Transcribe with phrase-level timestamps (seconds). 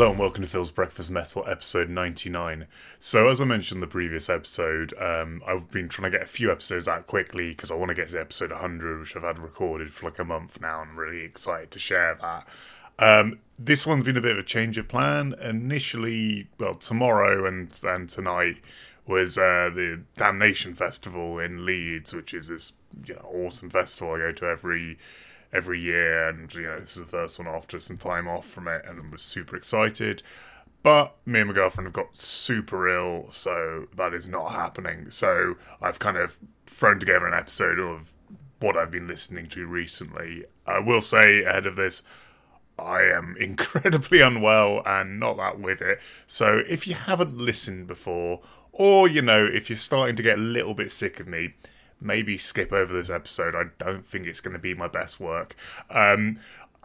[0.00, 2.66] Hello and welcome to Phil's Breakfast Metal, episode 99.
[2.98, 6.30] So, as I mentioned in the previous episode, um, I've been trying to get a
[6.30, 9.38] few episodes out quickly because I want to get to episode 100, which I've had
[9.38, 10.80] recorded for like a month now.
[10.80, 12.48] And I'm really excited to share that.
[12.98, 15.34] Um, this one's been a bit of a change of plan.
[15.38, 18.56] Initially, well, tomorrow and, and tonight
[19.06, 22.72] was uh, the Damnation Festival in Leeds, which is this
[23.04, 24.96] you know, awesome festival I go to every
[25.52, 28.68] every year, and you know this is the first one after some time off from
[28.68, 30.22] it, and I was super excited.
[30.82, 35.10] But me and my girlfriend have got super ill, so that is not happening.
[35.10, 38.14] So I've kind of thrown together an episode of
[38.60, 40.44] what I've been listening to recently.
[40.66, 42.02] I will say ahead of this,
[42.78, 46.00] I am incredibly unwell and not that with it.
[46.26, 48.40] So if you haven't listened before,
[48.72, 51.54] or you know, if you're starting to get a little bit sick of me,
[52.00, 53.54] maybe skip over this episode.
[53.54, 55.54] I don't think it's going to be my best work.
[55.90, 56.38] Um,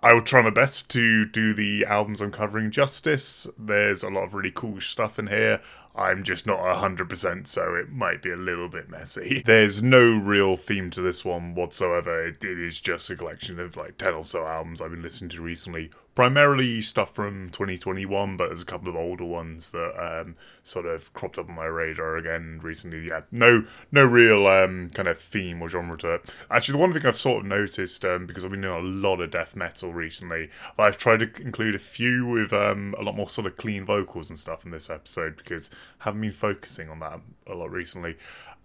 [0.03, 3.47] I will try my best to do the albums I'm covering justice.
[3.57, 5.61] There's a lot of really cool stuff in here.
[5.95, 9.41] I'm just not 100%, so it might be a little bit messy.
[9.45, 12.23] There's no real theme to this one whatsoever.
[12.27, 15.41] It is just a collection of like 10 or so albums I've been listening to
[15.41, 15.89] recently.
[16.15, 21.11] Primarily stuff from 2021, but there's a couple of older ones that um, sort of
[21.13, 23.07] cropped up on my radar again recently.
[23.09, 26.33] Yeah, no, no real um, kind of theme or genre to it.
[26.49, 29.19] Actually, the one thing I've sort of noticed um, because I've been doing a lot
[29.19, 30.49] of death metal recently,
[30.79, 34.29] I've tried to include a few with um, a lot more sort of clean vocals
[34.29, 38.15] and stuff in this episode because I haven't been focusing on that a lot recently.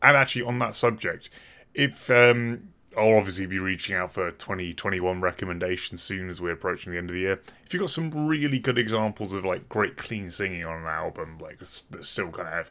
[0.00, 1.30] And actually, on that subject,
[1.74, 6.98] if um, I'll obviously be reaching out for 2021 recommendations soon as we're approaching the
[6.98, 7.40] end of the year.
[7.64, 11.38] If you've got some really good examples of like great clean singing on an album,
[11.38, 12.70] like that still kind of have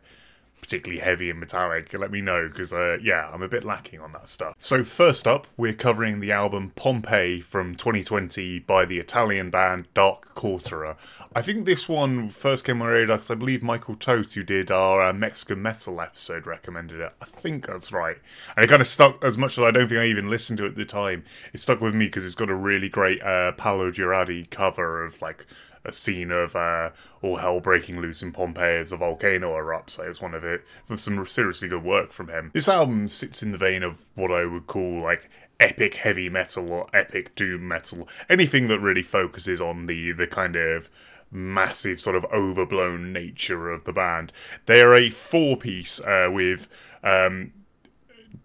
[0.69, 4.11] particularly heavy and metallic, let me know because, uh, yeah, I'm a bit lacking on
[4.11, 4.53] that stuff.
[4.59, 10.35] So, first up, we're covering the album Pompeii from 2020 by the Italian band Dark
[10.35, 10.95] Quarterer.
[11.35, 14.69] I think this one first came on radar because I believe Michael Toth, who did
[14.69, 17.13] our uh, Mexican metal episode, recommended it.
[17.19, 18.17] I think that's right.
[18.55, 20.65] And it kind of stuck as much as I don't think I even listened to
[20.65, 21.23] it at the time.
[21.51, 25.19] It stuck with me because it's got a really great uh, Paolo Girardi cover of
[25.19, 25.47] like
[25.89, 26.91] a scene of uh,
[27.21, 29.91] all hell breaking loose in Pompeii as a volcano erupts.
[29.91, 30.63] So it's one of it.
[30.95, 32.51] Some seriously good work from him.
[32.53, 35.29] This album sits in the vein of what I would call like
[35.59, 38.07] epic heavy metal or epic doom metal.
[38.29, 40.89] Anything that really focuses on the the kind of
[41.31, 44.31] massive sort of overblown nature of the band.
[44.65, 46.67] They are a four piece uh, with.
[47.03, 47.53] Um,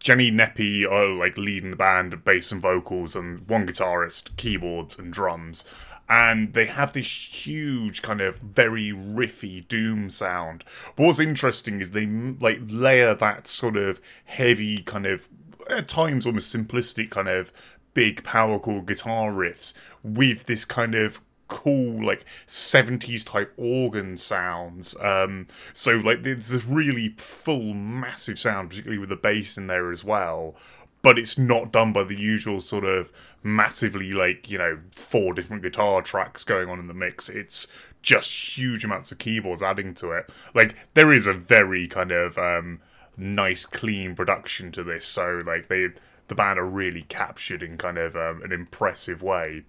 [0.00, 5.12] Gianni Nepi are like leading the band, bass and vocals, and one guitarist, keyboards and
[5.12, 5.64] drums
[6.08, 7.06] and they have this
[7.46, 10.64] huge kind of very riffy doom sound.
[10.96, 15.28] what's interesting is they like layer that sort of heavy kind of
[15.70, 17.52] at times almost simplistic kind of
[17.94, 19.72] big power chord guitar riffs
[20.02, 26.64] with this kind of cool like 70s type organ sounds um so like there's this
[26.64, 30.56] really full massive sound particularly with the bass in there as well
[31.02, 33.12] but it's not done by the usual sort of
[33.44, 37.28] massively like you know four different guitar tracks going on in the mix.
[37.28, 37.68] It's
[38.02, 40.30] just huge amounts of keyboards adding to it.
[40.54, 42.80] Like there is a very kind of um
[43.16, 45.06] nice clean production to this.
[45.06, 45.88] So like they
[46.26, 49.64] the band are really captured in kind of um, an impressive way.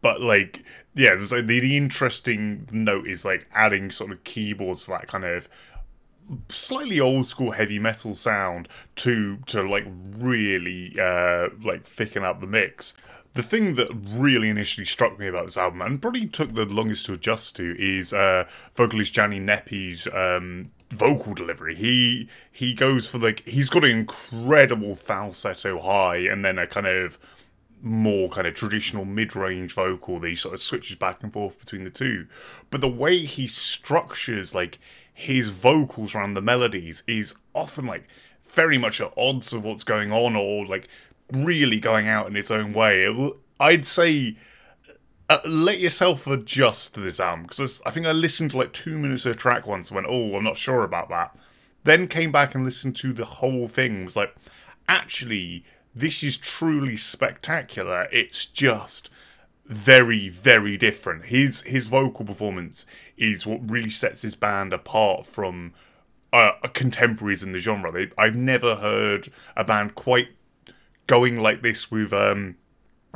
[0.00, 5.08] But like yeah the, the interesting note is like adding sort of keyboards to that
[5.08, 5.48] kind of
[6.48, 12.46] slightly old school heavy metal sound to to like really uh like thicken up the
[12.46, 12.94] mix.
[13.34, 17.06] The thing that really initially struck me about this album and probably took the longest
[17.06, 21.74] to adjust to is uh vocalist Gianni Nepi's um vocal delivery.
[21.74, 26.86] He he goes for like he's got an incredible falsetto high and then a kind
[26.86, 27.18] of
[27.82, 31.84] more kind of traditional mid-range vocal that he sort of switches back and forth between
[31.84, 32.26] the two.
[32.70, 34.78] But the way he structures like
[35.18, 38.06] his vocals around the melodies is often like
[38.44, 40.88] very much at odds of what's going on or like
[41.32, 43.32] really going out in its own way.
[43.58, 44.36] I'd say
[45.30, 48.98] uh, let yourself adjust to this album because I think I listened to like two
[48.98, 51.34] minutes of a track once and went, oh, I'm not sure about that.
[51.84, 54.04] Then came back and listened to the whole thing.
[54.04, 54.34] Was like,
[54.86, 55.64] actually,
[55.94, 58.06] this is truly spectacular.
[58.12, 59.08] It's just
[59.68, 61.26] very very different.
[61.26, 62.86] His his vocal performance
[63.16, 65.74] is what really sets his band apart from
[66.32, 67.90] uh, contemporaries in the genre.
[67.90, 70.28] They, i've never heard a band quite
[71.06, 72.56] going like this with um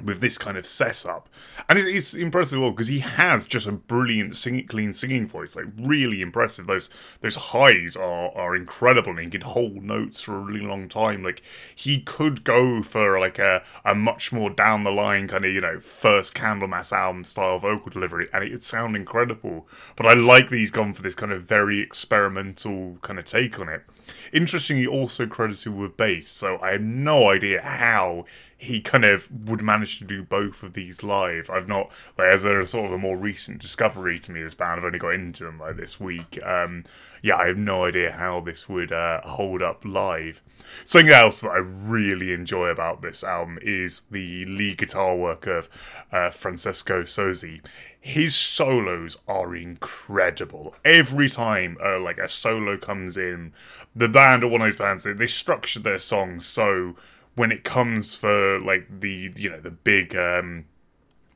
[0.05, 1.29] with this kind of setup.
[1.69, 5.67] And it's, it's impressive because he has just a brilliant singing, clean singing voice, like
[5.79, 6.67] really impressive.
[6.67, 10.89] Those those highs are are incredible, and he can hold notes for a really long
[10.89, 11.23] time.
[11.23, 11.43] Like
[11.75, 15.61] he could go for like a a much more down the line kind of you
[15.61, 19.69] know first Candlemass album style vocal delivery, and it would sound incredible.
[19.97, 23.59] But I like that he's gone for this kind of very experimental kind of take
[23.59, 23.85] on it.
[24.33, 28.25] Interestingly, also credited with bass, so I have no idea how
[28.57, 31.49] he kind of would manage to do both of these live.
[31.49, 34.79] I've not, like, as a sort of a more recent discovery to me, this band,
[34.79, 36.39] I've only got into them like this week.
[36.45, 36.85] Um,
[37.23, 40.43] yeah, I have no idea how this would uh, hold up live.
[40.85, 45.69] Something else that I really enjoy about this album is the lead guitar work of
[46.13, 47.61] uh, Francesco Sozzi.
[48.01, 50.75] His solos are incredible.
[50.85, 53.53] Every time, uh, like a solo comes in,
[53.95, 55.03] the band or one of those bands.
[55.03, 56.97] They, they structure their songs so
[57.35, 60.65] when it comes for like the you know the big um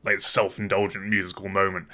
[0.05, 1.87] like self-indulgent musical moment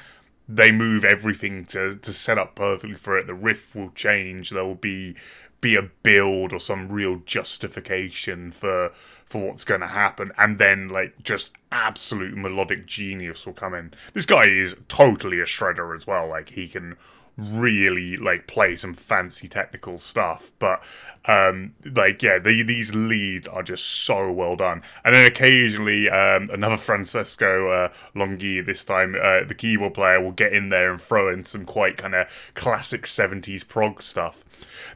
[0.52, 3.26] they move everything to to set up perfectly for it.
[3.26, 4.50] The riff will change.
[4.50, 5.14] There will be
[5.60, 8.90] be a build or some real justification for
[9.24, 10.32] for what's going to happen.
[10.36, 13.92] And then like just absolute melodic genius will come in.
[14.12, 16.28] This guy is totally a shredder as well.
[16.28, 16.96] Like he can
[17.36, 20.82] really like play some fancy technical stuff but
[21.26, 24.82] um like yeah the, these leads are just so well done.
[25.04, 30.32] And then occasionally um another francesco uh, longhi this time uh, the keyboard player will
[30.32, 34.44] get in there and throw in some quite kind of classic 70s prog stuff.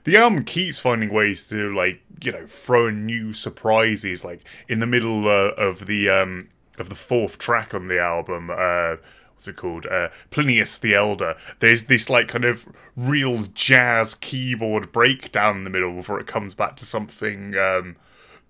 [0.05, 4.81] The album keeps finding ways to like you know throw in new surprises like in
[4.81, 6.49] the middle uh, of the um
[6.79, 8.97] of the fourth track on the album uh
[9.45, 9.87] what's it called?
[9.87, 11.37] Uh, Plinius the Elder.
[11.61, 16.55] There's this like kind of real jazz keyboard breakdown in the middle before it comes
[16.55, 17.97] back to something um,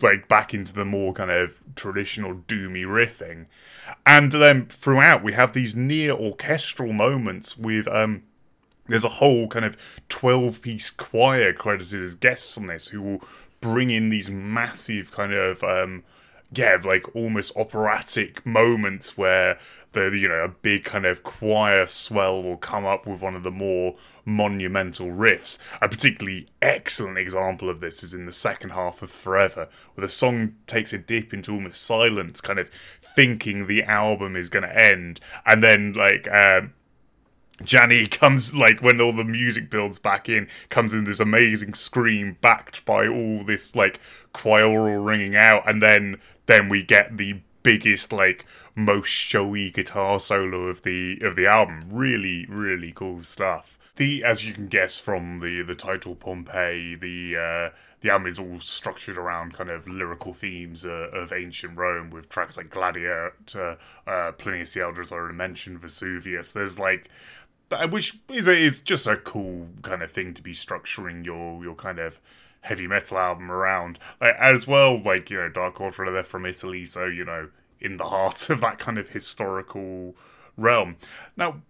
[0.01, 3.47] like back into the more kind of traditional doomy riffing.
[4.07, 8.23] And then throughout we have these near orchestral moments with um,
[8.87, 9.77] there's a whole kind of
[10.09, 13.23] 12 piece choir credited as guests on this who will
[13.61, 16.05] bring in these massive kind of um,
[16.55, 19.59] yeah like almost operatic moments where
[19.93, 23.43] the you know a big kind of choir swell will come up with one of
[23.43, 25.59] the more monumental riffs.
[25.81, 30.09] A particularly excellent example of this is in the second half of Forever, where the
[30.09, 32.71] song takes a dip into almost silence, kind of
[33.01, 36.31] thinking the album is going to end, and then like.
[36.31, 36.75] Um,
[37.63, 42.37] Gianni comes like when all the music builds back in, comes in this amazing scream
[42.41, 44.01] backed by all this like
[44.33, 48.45] choral ringing out, and then then we get the biggest like
[48.75, 51.83] most showy guitar solo of the of the album.
[51.91, 53.79] Really, really cool stuff.
[53.97, 58.39] The as you can guess from the the title Pompeii, the uh, the album is
[58.39, 63.79] all structured around kind of lyrical themes uh, of ancient Rome with tracks like Gladiator,
[64.07, 66.53] uh, Plinius the Elder, as I already mentioned, Vesuvius.
[66.53, 67.09] There's like
[67.91, 71.99] which is is just a cool kind of thing to be structuring your your kind
[71.99, 72.21] of
[72.65, 73.99] heavy metal album around.
[74.21, 77.51] Like, as well, like you know, Dark Quarterer they're from Italy, so you know
[77.81, 80.17] in the heart of that kind of historical
[80.57, 80.97] realm.
[81.37, 81.63] Now,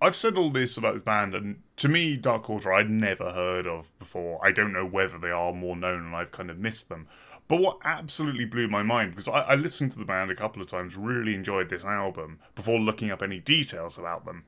[0.00, 3.66] I've said all this about this band, and to me, Dark Quarterer I'd never heard
[3.66, 4.44] of before.
[4.44, 7.06] I don't know whether they are more known and I've kind of missed them.
[7.46, 10.62] But what absolutely blew my mind, because I, I listened to the band a couple
[10.62, 14.44] of times, really enjoyed this album before looking up any details about them.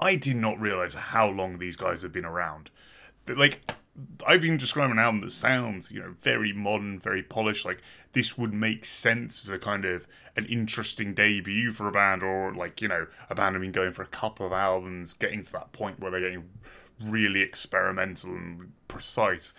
[0.00, 2.70] I did not realize how long these guys have been around.
[3.26, 3.72] Like,
[4.26, 7.64] I've been describing an album that sounds, you know, very modern, very polished.
[7.64, 12.22] Like this would make sense as a kind of an interesting debut for a band,
[12.22, 15.42] or like you know, a band have been going for a couple of albums, getting
[15.42, 16.48] to that point where they're getting
[17.04, 19.54] really experimental and precise.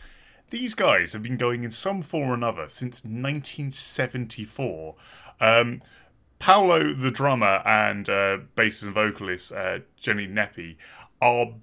[0.50, 4.96] These guys have been going in some form or another since 1974.
[5.40, 5.82] Um,
[6.40, 10.78] Paolo, the drummer, and uh, bassist and vocalist uh, Gianni Nepi
[11.22, 11.54] are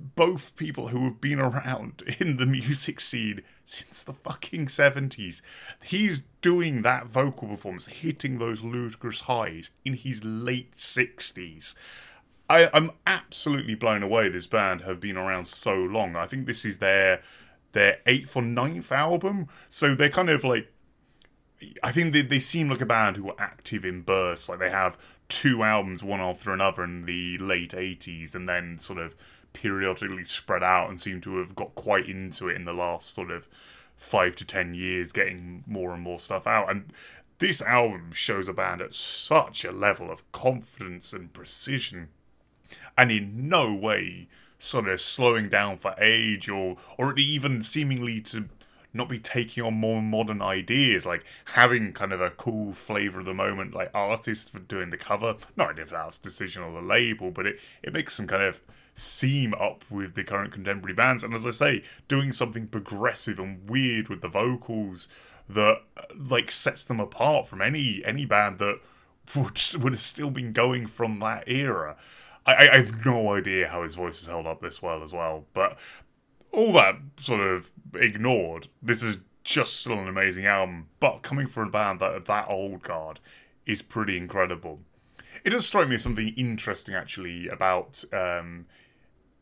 [0.00, 5.42] both people who have been around in the music scene since the fucking 70s.
[5.82, 11.74] He's doing that vocal performance, hitting those ludicrous highs in his late 60s.
[12.48, 16.16] I, am absolutely blown away this band have been around so long.
[16.16, 17.22] I think this is their
[17.72, 19.46] their eighth or ninth album.
[19.68, 20.72] So they're kind of like
[21.82, 24.48] I think they, they seem like a band who are active in bursts.
[24.48, 28.98] Like they have two albums one after another in the late 80s and then sort
[28.98, 29.14] of
[29.52, 33.30] periodically spread out and seem to have got quite into it in the last sort
[33.30, 33.48] of
[33.96, 36.70] five to ten years, getting more and more stuff out.
[36.70, 36.92] And
[37.38, 42.08] this album shows a band at such a level of confidence and precision,
[42.96, 44.28] and in no way
[44.58, 48.48] sort of slowing down for age or or even seemingly to
[48.92, 53.24] not be taking on more modern ideas, like having kind of a cool flavor of
[53.24, 55.36] the moment, like artist for doing the cover.
[55.56, 58.60] Not if that's decision of the label, but it, it makes some kind of
[59.00, 61.24] seam up with the current contemporary bands.
[61.24, 65.08] And as I say, doing something progressive and weird with the vocals
[65.48, 65.82] that
[66.16, 68.80] like sets them apart from any any band that
[69.34, 71.96] would would have still been going from that era.
[72.46, 75.44] I, I have no idea how his voice has held up this well as well,
[75.52, 75.78] but
[76.52, 80.88] all that sort of ignored, this is just still an amazing album.
[81.00, 83.20] But coming from a band that that old guard
[83.66, 84.80] is pretty incredible.
[85.44, 88.66] It does strike me as something interesting actually about um,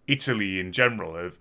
[0.08, 1.14] Italy in general.
[1.14, 1.38] have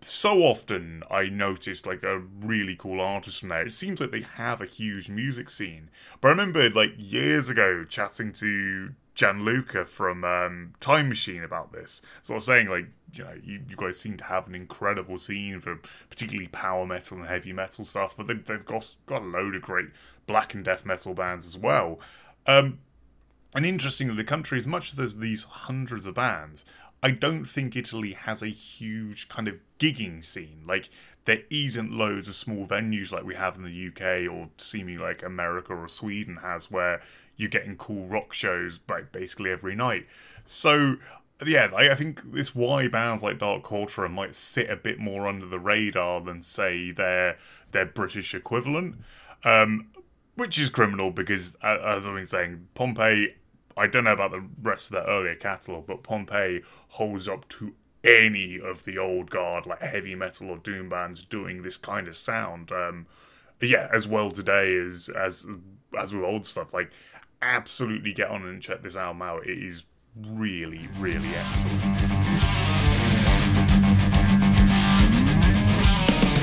[0.00, 3.66] so often I noticed like a really cool artist from there.
[3.66, 5.90] It seems like they have a huge music scene.
[6.20, 12.02] But I remember like years ago chatting to Gianluca from um, Time Machine about this.
[12.22, 15.18] So I was saying like you know you, you guys seem to have an incredible
[15.18, 19.26] scene for particularly power metal and heavy metal stuff, but they, they've got got a
[19.26, 19.88] load of great
[20.26, 21.98] black and death metal bands as well.
[22.46, 22.78] Um,
[23.54, 26.64] and interestingly, the country, as much as there's these hundreds of bands,
[27.02, 30.62] I don't think Italy has a huge kind of gigging scene.
[30.66, 30.90] Like
[31.24, 35.22] there isn't loads of small venues like we have in the UK or seemingly like
[35.22, 37.00] America or Sweden has, where
[37.36, 40.06] you're getting cool rock shows like basically every night.
[40.44, 40.96] So
[41.46, 45.28] yeah, I, I think this why bands like Dark Quarterer might sit a bit more
[45.28, 47.38] under the radar than say their
[47.70, 48.96] their British equivalent.
[49.44, 49.88] Um,
[50.34, 53.34] which is criminal because, as I've been saying, Pompeii
[53.78, 57.74] I don't know about the rest of the earlier catalogue, but Pompeii holds up to
[58.02, 62.16] any of the old guard, like heavy metal or doom bands doing this kind of
[62.16, 62.72] sound.
[62.72, 63.06] Um,
[63.60, 65.46] yeah, as well today as as
[65.98, 66.74] as with old stuff.
[66.74, 66.90] Like,
[67.40, 69.46] absolutely get on and check this album out.
[69.46, 69.84] It is
[70.26, 71.80] really, really excellent.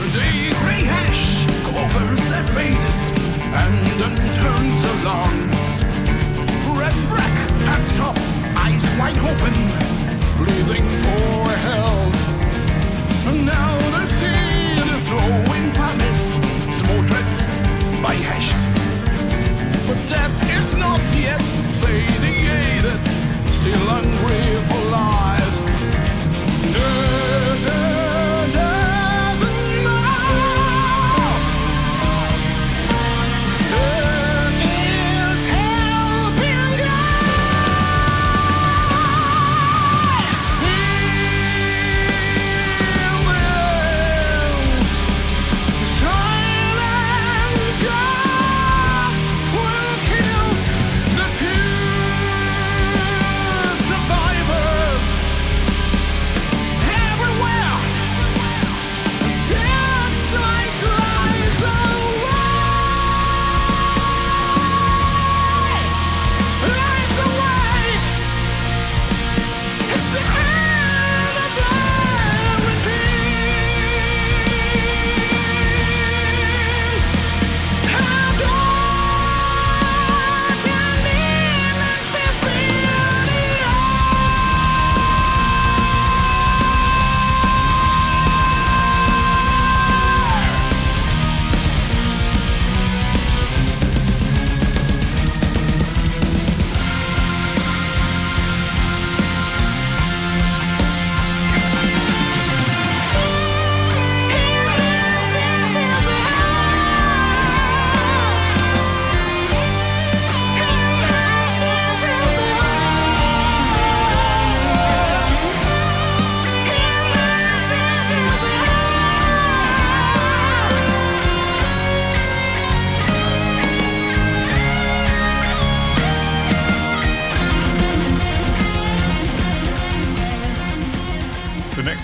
[0.06, 5.64] The grey hash covers their faces and then turns breath
[7.65, 8.17] wreck and stop,
[8.57, 9.53] eyes wide open,
[10.38, 12.15] breathing for help.
[13.27, 16.24] And now the scene is throwing promise,
[16.79, 18.65] smothered by ashes.
[19.88, 21.41] But death is not yet
[21.74, 23.01] satiated,
[23.60, 25.25] still hungry for life.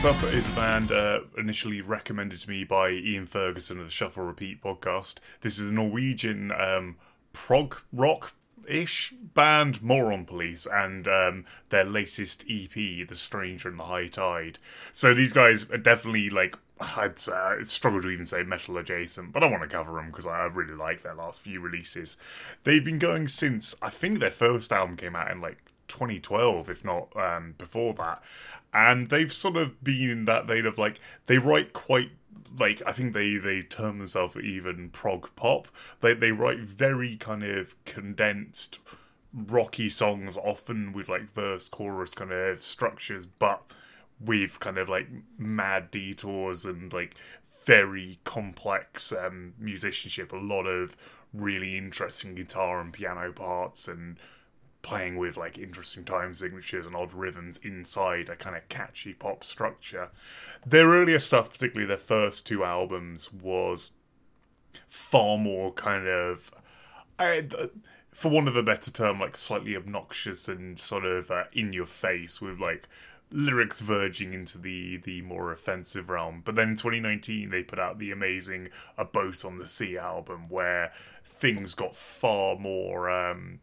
[0.04, 4.24] Up is a band uh, initially recommended to me by Ian Ferguson of the Shuffle
[4.24, 5.20] Repeat podcast.
[5.42, 6.96] This is a Norwegian um,
[7.34, 8.34] prog rock
[8.68, 14.58] ish band, Moron Police, and um, their latest EP, The Stranger in the High Tide.
[14.92, 19.44] So these guys are definitely like I'd uh, struggle to even say metal adjacent, but
[19.44, 22.18] I want to cover them because I really like their last few releases.
[22.64, 26.86] They've been going since I think their first album came out in like 2012, if
[26.86, 28.24] not um, before that
[28.74, 32.12] and they've sort of been that vein of like they write quite
[32.58, 35.68] like I think they they term themselves even prog pop.
[36.02, 38.80] They they write very kind of condensed
[39.34, 43.62] rocky songs, often with like verse chorus kind of structures, but
[44.20, 47.16] with kind of like mad detours and like
[47.66, 50.32] very complex um, musicianship.
[50.32, 50.98] A lot of
[51.34, 54.18] really interesting guitar and piano parts and
[54.82, 59.44] playing with like interesting time signatures and odd rhythms inside a kind of catchy pop
[59.44, 60.10] structure.
[60.66, 63.92] Their earlier stuff, particularly their first two albums, was
[64.88, 66.52] far more kind of.
[67.20, 67.44] I,
[68.14, 71.86] for want of a better term, like slightly obnoxious and sort of uh, in your
[71.86, 72.88] face with like
[73.32, 76.42] lyrics verging into the the more offensive realm.
[76.44, 80.50] But then in 2019, they put out the amazing "A Boat on the Sea" album,
[80.50, 80.92] where
[81.24, 83.60] things got far more um,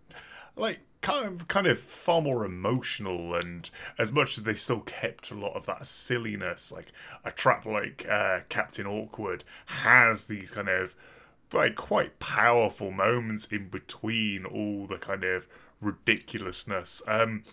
[0.57, 5.31] like kind of kind of far more emotional and as much as they still kept
[5.31, 6.87] a lot of that silliness like
[7.25, 10.95] a trap like uh, captain awkward has these kind of
[11.52, 15.47] like quite powerful moments in between all the kind of
[15.81, 17.02] ridiculousness.
[17.07, 17.45] Um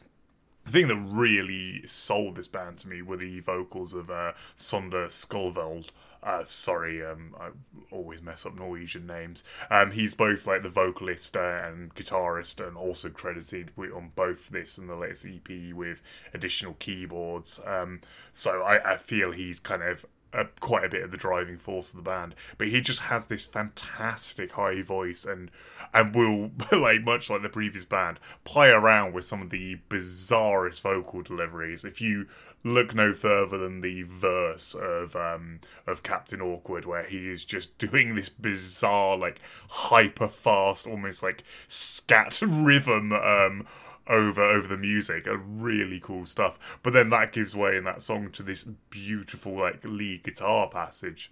[0.66, 5.08] the thing that really sold this band to me were the vocals of uh, Sondre
[5.10, 5.90] Skoveld,
[6.26, 7.50] uh, sorry, um, I
[7.92, 9.44] always mess up Norwegian names.
[9.70, 14.80] Um, he's both like the vocalist uh, and guitarist, and also credited on both this
[14.80, 16.02] and the latest EP with
[16.34, 17.62] additional keyboards.
[17.64, 18.02] Um,
[18.32, 21.90] so I, I feel he's kind of a, quite a bit of the driving force
[21.90, 22.36] of the band.
[22.58, 25.52] But he just has this fantastic high voice and
[25.94, 30.82] and will like much like the previous band play around with some of the bizarrest
[30.82, 31.84] vocal deliveries.
[31.84, 32.28] If you
[32.66, 37.78] look no further than the verse of um, of Captain Awkward, where he is just
[37.78, 39.40] doing this bizarre, like
[39.70, 43.68] hyper fast, almost like scat rhythm um,
[44.08, 45.28] over over the music.
[45.28, 46.80] A really cool stuff.
[46.84, 51.32] But then that gives way in that song to this beautiful like lead guitar passage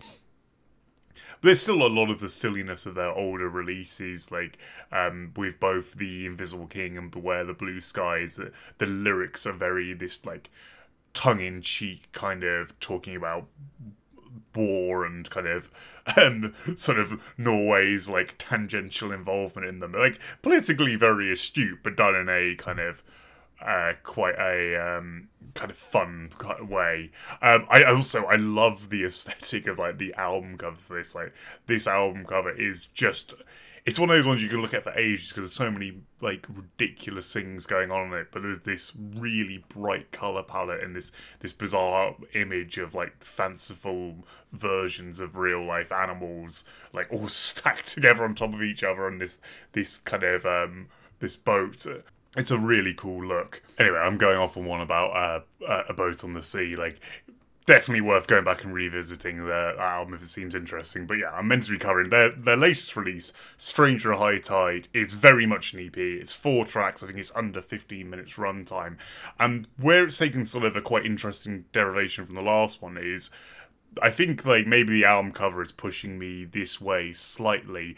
[1.41, 4.57] there's still a lot of the silliness of their older releases, like
[4.91, 8.35] um, with both the Invisible King and Beware the Blue Skies.
[8.35, 10.49] The, the lyrics are very this like
[11.13, 13.47] tongue in cheek kind of talking about
[14.55, 15.69] war and kind of
[16.17, 19.93] um, sort of Norway's like tangential involvement in them.
[19.93, 23.03] Like politically very astute, but done in a kind of
[23.63, 26.29] uh, quite a um, kind of fun
[26.61, 27.11] way.
[27.41, 30.85] Um, I also I love the aesthetic of like the album covers.
[30.85, 31.33] This like
[31.67, 33.33] this album cover is just
[33.85, 35.93] it's one of those ones you can look at for ages because there's so many
[36.21, 38.27] like ridiculous things going on in it.
[38.31, 44.25] But there's this really bright color palette and this this bizarre image of like fanciful
[44.53, 49.17] versions of real life animals, like all stacked together on top of each other on
[49.17, 49.39] this
[49.73, 50.87] this kind of um
[51.19, 51.85] this boat.
[52.35, 53.61] It's a really cool look.
[53.77, 56.75] Anyway, I'm going off on one about uh, a boat on the sea.
[56.75, 56.99] Like
[57.65, 61.05] definitely worth going back and revisiting the album if it seems interesting.
[61.05, 64.87] But yeah, I'm meant to be covering their their latest release, Stranger High Tide.
[64.93, 65.97] It's very much an EP.
[65.97, 67.03] It's four tracks.
[67.03, 68.97] I think it's under 15 minutes runtime.
[69.39, 73.29] And where it's taken sort of a quite interesting derivation from the last one is.
[74.01, 77.95] I think like maybe the album cover is pushing me this way slightly,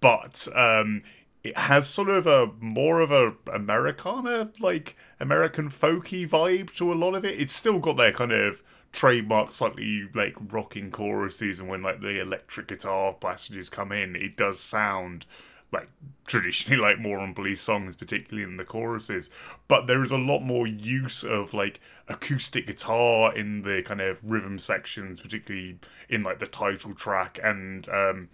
[0.00, 1.02] but um,
[1.42, 6.94] it has sort of a more of a Americana, like American folky vibe to a
[6.94, 7.38] lot of it.
[7.38, 8.62] It's still got their kind of
[8.94, 14.36] trademark slightly like rocking choruses and when like the electric guitar passages come in it
[14.36, 15.26] does sound
[15.74, 15.88] like
[16.26, 19.28] traditionally like Moron Police songs particularly in the choruses.
[19.68, 24.24] But there is a lot more use of like acoustic guitar in the kind of
[24.24, 25.78] rhythm sections particularly
[26.08, 28.28] in like the title track and um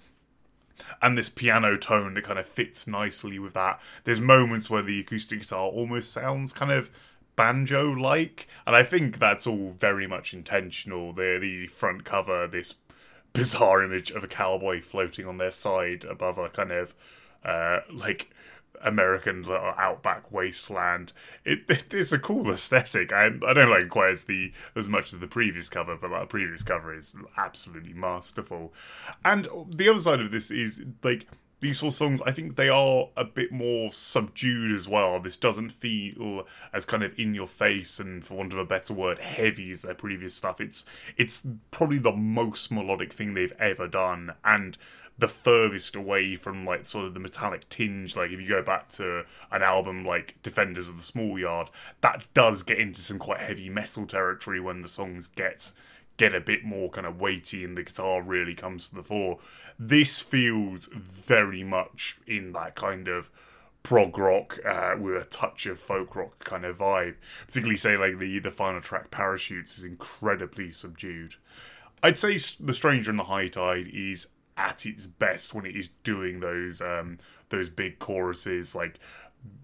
[1.02, 3.80] and this piano tone that kind of fits nicely with that.
[4.04, 6.90] There's moments where the acoustic guitar almost sounds kind of
[7.40, 11.14] banjo like, and I think that's all very much intentional.
[11.14, 12.74] The the front cover, this
[13.32, 16.94] bizarre image of a cowboy floating on their side above a kind of
[17.42, 18.28] uh, like
[18.82, 21.14] American little outback wasteland.
[21.46, 23.10] It, it is a cool aesthetic.
[23.10, 26.10] I I don't like it quite as the as much as the previous cover, but
[26.10, 28.74] that previous cover is absolutely masterful.
[29.24, 31.26] And the other side of this is like
[31.60, 35.20] these four songs, I think they are a bit more subdued as well.
[35.20, 38.94] This doesn't feel as kind of in your face and, for want of a better
[38.94, 40.60] word, heavy as their previous stuff.
[40.60, 44.78] It's it's probably the most melodic thing they've ever done, and
[45.18, 48.16] the furthest away from like sort of the metallic tinge.
[48.16, 51.70] Like if you go back to an album like Defenders of the Small Yard,
[52.00, 55.72] that does get into some quite heavy metal territory when the songs get
[56.16, 59.38] get a bit more kind of weighty and the guitar really comes to the fore.
[59.82, 63.30] This feels very much in that kind of
[63.82, 67.14] prog rock uh, with a touch of folk rock kind of vibe.
[67.46, 71.36] Particularly, say like the the final track, "Parachutes," is incredibly subdued.
[72.02, 74.26] I'd say "The Stranger in the High Tide" is
[74.58, 77.16] at its best when it is doing those um,
[77.48, 78.98] those big choruses like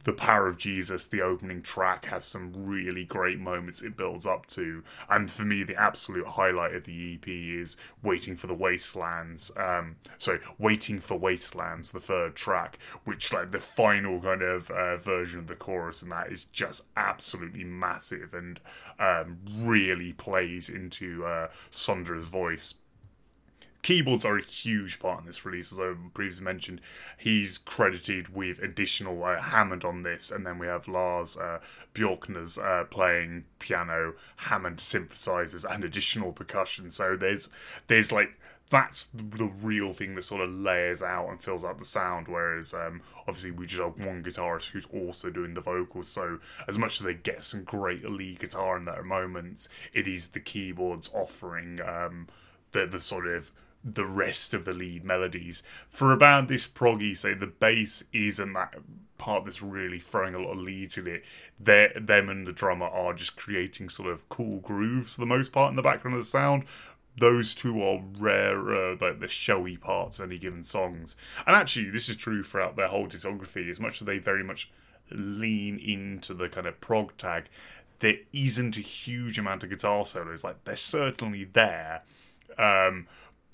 [0.06, 4.46] the Power of Jesus, the opening track, has some really great moments it builds up
[4.46, 4.84] to.
[5.10, 9.50] And for me, the absolute highlight of the EP is Waiting for the Wastelands.
[9.56, 14.96] Um, sorry, Waiting for Wastelands, the third track, which, like, the final kind of uh,
[14.96, 18.60] version of the chorus and that is just absolutely massive and
[19.00, 22.74] um, really plays into uh, Sondre's voice
[23.86, 26.80] keyboards are a huge part in this release, as I previously mentioned.
[27.16, 31.60] He's credited with additional uh, Hammond on this, and then we have Lars uh,
[31.94, 36.90] Bjorknes uh, playing piano, Hammond synthesizers, and additional percussion.
[36.90, 37.48] So there's
[37.86, 38.30] there's like
[38.70, 42.26] that's the real thing that sort of layers out and fills out the sound.
[42.26, 46.08] Whereas um, obviously we just have one guitarist who's also doing the vocals.
[46.08, 50.26] So as much as they get some great lead guitar in their moments, it is
[50.26, 52.26] the keyboards offering um,
[52.72, 53.52] the the sort of
[53.94, 55.62] the rest of the lead melodies.
[55.88, 58.74] For a band this proggy, say the bass isn't that
[59.16, 61.24] part that's really throwing a lot of leads in it.
[61.58, 65.52] They're, them and the drummer are just creating sort of cool grooves for the most
[65.52, 66.64] part in the background of the sound.
[67.18, 71.16] Those two are rare, uh, like the showy parts of any given songs.
[71.46, 73.70] And actually, this is true throughout their whole discography.
[73.70, 74.70] As much as they very much
[75.10, 77.44] lean into the kind of prog tag,
[78.00, 80.44] there isn't a huge amount of guitar solos.
[80.44, 82.02] Like they're certainly there.
[82.58, 83.06] Um,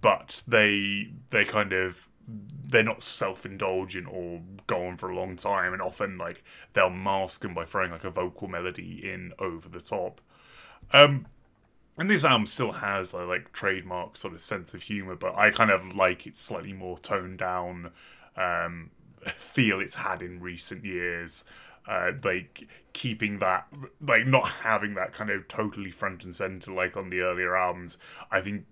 [0.03, 5.73] but they they kind of they're not self-indulgent or go on for a long time
[5.73, 9.81] and often like they'll mask them by throwing like a vocal melody in over the
[9.81, 10.21] top.
[10.93, 11.27] Um
[11.99, 15.51] and this album still has a like trademark sort of sense of humor but i
[15.51, 17.91] kind of like its slightly more toned down
[18.37, 18.91] um
[19.27, 21.45] feel it's had in recent years.
[21.85, 23.67] Uh, like keeping that
[24.01, 27.99] like not having that kind of totally front and center like on the earlier albums
[28.31, 28.65] i think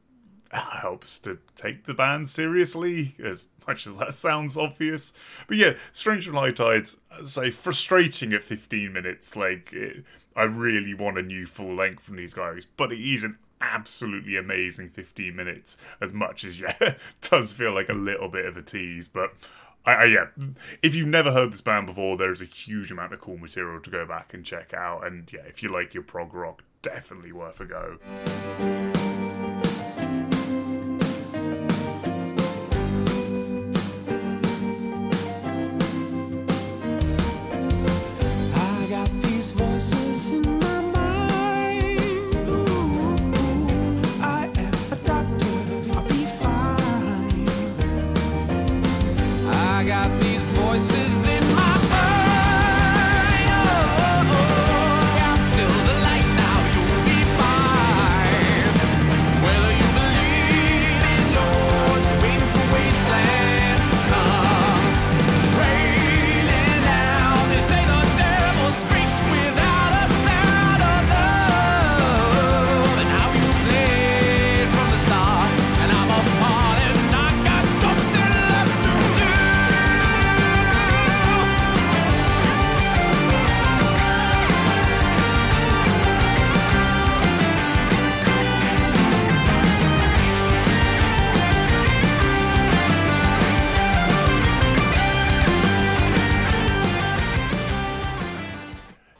[0.59, 5.13] helps to take the band seriously, as much as that sounds obvious.
[5.47, 9.37] But yeah, Stranger High Tides, say, frustrating at 15 minutes.
[9.37, 13.25] Like, it, I really want a new full length from these guys, but it is
[13.25, 18.47] an absolutely amazing 15 minutes, as much as, yeah, does feel like a little bit
[18.47, 19.07] of a tease.
[19.07, 19.33] But
[19.85, 20.27] I, I, yeah,
[20.83, 23.91] if you've never heard this band before, there's a huge amount of cool material to
[23.91, 25.07] go back and check out.
[25.07, 29.10] And yeah, if you like your prog rock, definitely worth a go.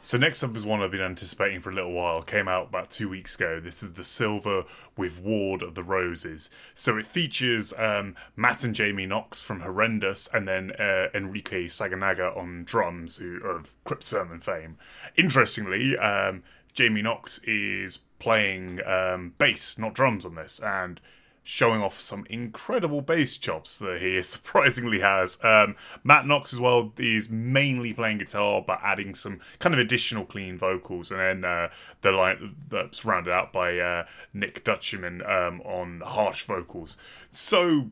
[0.03, 2.23] So next up is one I've been anticipating for a little while.
[2.23, 3.59] Came out about two weeks ago.
[3.59, 4.63] This is the Silver
[4.97, 6.49] with Ward of the Roses.
[6.73, 12.35] So it features um, Matt and Jamie Knox from Horrendous, and then uh, Enrique Sagarnaga
[12.35, 14.79] on drums, who of Crypt Sermon fame.
[15.17, 16.41] Interestingly, um,
[16.73, 20.99] Jamie Knox is playing um, bass, not drums, on this, and
[21.43, 25.43] showing off some incredible bass chops that he surprisingly has.
[25.43, 30.25] Um, Matt Knox as well is mainly playing guitar, but adding some kind of additional
[30.25, 31.69] clean vocals, and then uh,
[32.01, 36.97] the line that's rounded out by uh, Nick Dutchman um, on harsh vocals.
[37.29, 37.89] So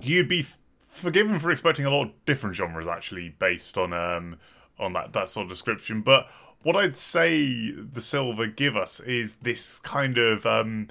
[0.00, 4.36] you'd be f- forgiven for expecting a lot of different genres actually based on um,
[4.78, 6.28] on that that sort of description, but.
[6.64, 10.88] What I'd say the Silver give us is this kind of um,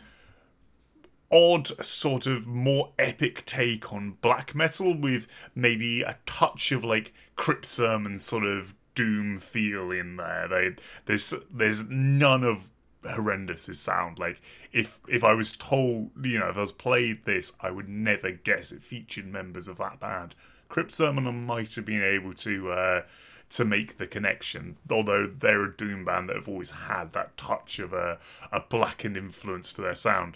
[1.32, 7.14] odd, sort of more epic take on black metal with maybe a touch of like
[7.36, 10.48] Crypt Sermon sort of doom feel in there.
[10.48, 12.72] They, there's there's none of
[13.04, 14.20] horrendous's sound.
[14.20, 17.90] Like if if I was told, you know, if I was played this, I would
[17.90, 20.36] never guess it featured members of that band.
[20.70, 23.02] Crypt Sermon might have been able to uh,
[23.50, 27.80] to make the connection, although they're a doom band that have always had that touch
[27.80, 28.20] of a,
[28.52, 30.36] a blackened influence to their sound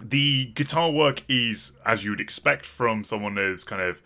[0.00, 4.02] the guitar work is as you would expect from someone as kind of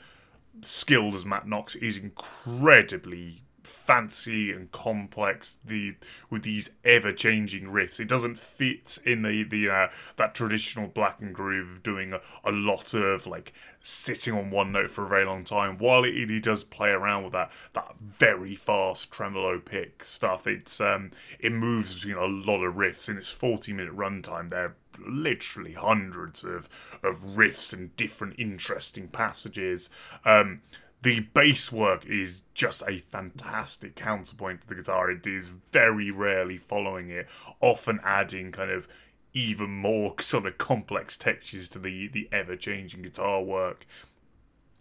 [0.62, 5.94] skilled as Matt Knox is incredibly fancy and complex the
[6.30, 8.00] with these ever changing riffs.
[8.00, 12.52] It doesn't fit in the the uh, that traditional black and groove doing a, a,
[12.52, 15.78] lot of like sitting on one note for a very long time.
[15.78, 20.80] While it, it does play around with that that very fast tremolo pick stuff it's
[20.80, 24.48] um it moves between a lot of riffs in its 40 minute runtime.
[24.48, 26.68] There literally hundreds of
[27.02, 29.90] of riffs and different interesting passages
[30.24, 30.60] um
[31.04, 35.10] the bass work is just a fantastic counterpoint to the guitar.
[35.10, 37.28] It is very rarely following it,
[37.60, 38.88] often adding kind of
[39.34, 43.86] even more sort of complex textures to the the ever changing guitar work.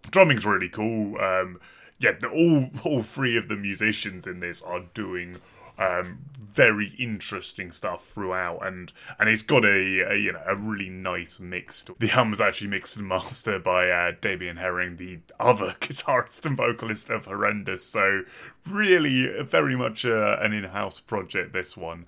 [0.09, 1.19] Drumming's really cool.
[1.19, 1.59] Um,
[1.99, 5.37] yeah, all all three of the musicians in this are doing
[5.77, 10.89] um, very interesting stuff throughout, and and it's got a, a, you know a really
[10.89, 11.85] nice mix.
[11.99, 16.55] The album was actually mixed and mastered by uh, Damian Herring, the other guitarist and
[16.55, 17.83] vocalist of Horrendous.
[17.83, 18.23] So
[18.69, 21.53] really, very much uh, an in-house project.
[21.53, 22.05] This one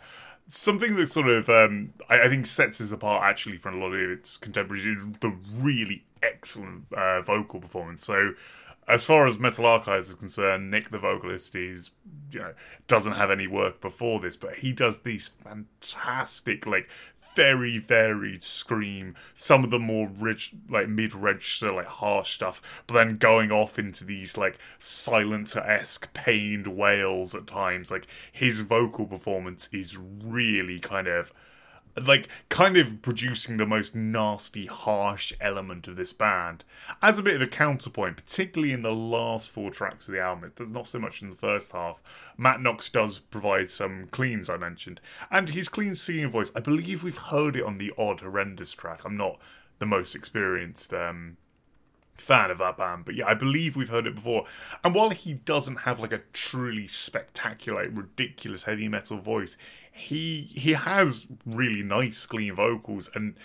[0.47, 3.93] something that sort of um, I, I, think sets us apart actually from a lot
[3.93, 8.04] of its contemporaries is the really excellent uh, vocal performance.
[8.04, 8.34] So
[8.87, 11.91] as far as Metal Archives is concerned, Nick the vocalist is
[12.31, 12.53] you know
[12.87, 16.89] doesn't have any work before this, but he does these fantastic like
[17.35, 19.15] very varied scream.
[19.33, 23.79] Some of the more rich like mid register like harsh stuff, but then going off
[23.79, 27.89] into these like silencer esque pained wails at times.
[27.89, 31.33] Like his vocal performance is really kind of
[31.97, 36.63] like kind of producing the most nasty, harsh element of this band.
[37.01, 40.51] As a bit of a counterpoint, particularly in the last four tracks of the album,
[40.55, 42.01] there's not so much in the first half.
[42.38, 44.99] Matt Knox does provide some cleans, I mentioned,
[45.31, 46.51] and his clean singing voice.
[46.55, 49.01] I believe we've heard it on the odd horrendous track.
[49.05, 49.39] I'm not
[49.79, 51.38] the most experienced um,
[52.17, 54.45] fan of that band, but yeah, I believe we've heard it before.
[54.84, 59.58] And while he doesn't have like a truly spectacular, ridiculous heavy metal voice,
[59.95, 63.36] he he has really nice clean vocals and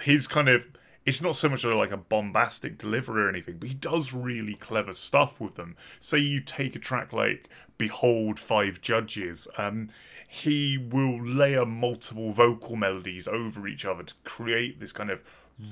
[0.00, 0.68] his kind of
[1.04, 4.92] it's not so much like a bombastic delivery or anything, but he does really clever
[4.92, 5.76] stuff with them.
[6.00, 9.90] Say you take a track like Behold Five Judges, um,
[10.28, 15.22] he will layer multiple vocal melodies over each other to create this kind of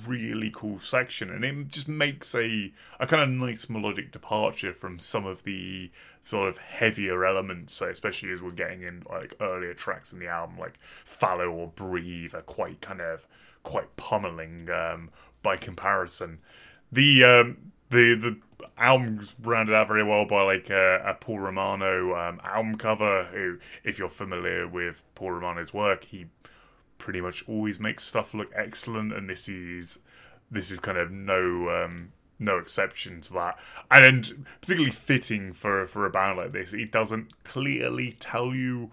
[0.07, 4.99] really cool section and it just makes a a kind of nice melodic departure from
[4.99, 5.91] some of the
[6.23, 10.59] sort of heavier elements especially as we're getting in like earlier tracks in the album
[10.59, 13.27] like fallow or breathe are quite kind of
[13.65, 15.11] quite pummeling um,
[15.43, 16.39] by comparison.
[16.93, 18.39] The um, the the
[18.79, 23.59] album's rounded out very well by like uh, a Paul Romano um, album cover who
[23.83, 26.27] if you're familiar with Paul Romano's work he
[27.05, 29.99] pretty much always makes stuff look excellent, and this is
[30.51, 33.59] this is kind of no um, no exception to that.
[33.91, 38.91] And particularly fitting for for a band like this, it doesn't clearly tell you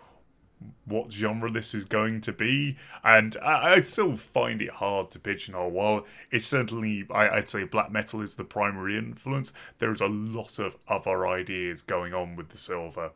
[0.83, 5.19] what genre this is going to be, and I, I still find it hard to
[5.19, 5.71] pigeonhole.
[5.71, 10.07] While it's certainly, I, I'd say black metal is the primary influence, there is a
[10.07, 13.11] lot of other ideas going on with the Silver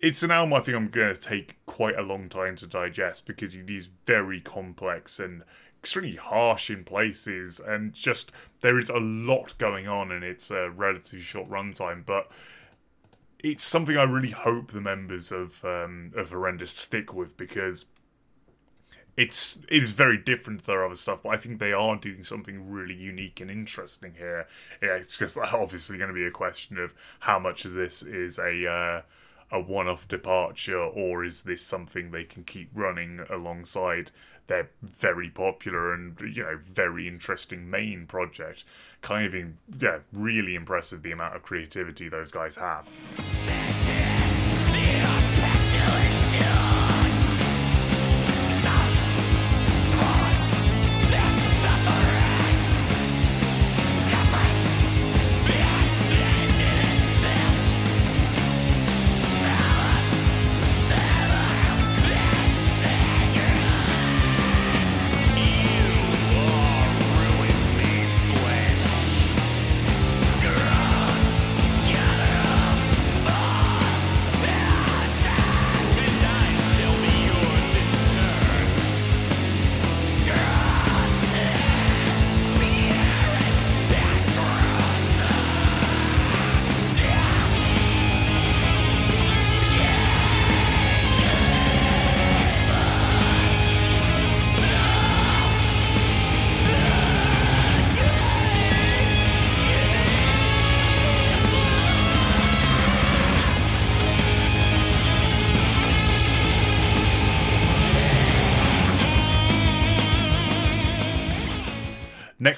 [0.00, 3.26] it's an album I think I'm going to take quite a long time to digest
[3.26, 5.42] because it is very complex and
[5.78, 10.70] extremely harsh in places, and just there is a lot going on in its a
[10.70, 12.04] relatively short runtime.
[12.04, 12.30] But
[13.38, 17.86] it's something I really hope the members of um, of Horrendous stick with because
[19.16, 22.24] it's it is very different to their other stuff, but I think they are doing
[22.24, 24.46] something really unique and interesting here.
[24.82, 28.38] Yeah, it's just obviously going to be a question of how much of this is
[28.38, 29.02] a uh,
[29.50, 34.10] a one-off departure, or is this something they can keep running alongside
[34.46, 38.64] their very popular and you know very interesting main project?
[39.00, 43.79] Kind of, in, yeah, really impressive the amount of creativity those guys have.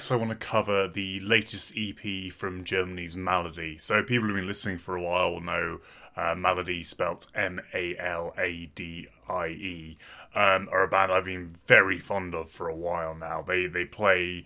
[0.03, 3.77] Next, I want to cover the latest EP from Germany's Maladie.
[3.77, 5.79] So, people who've been listening for a while will know
[6.17, 9.97] uh, Maladie, spelt M A L A D I E,
[10.35, 13.43] um, are a band I've been very fond of for a while now.
[13.43, 14.43] They they play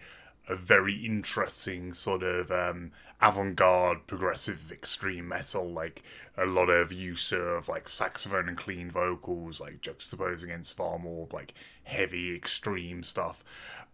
[0.48, 6.04] a very interesting sort of um, avant-garde progressive extreme metal like
[6.38, 11.28] a lot of use of like saxophone and clean vocals like juxtaposed against far more
[11.34, 13.44] like heavy extreme stuff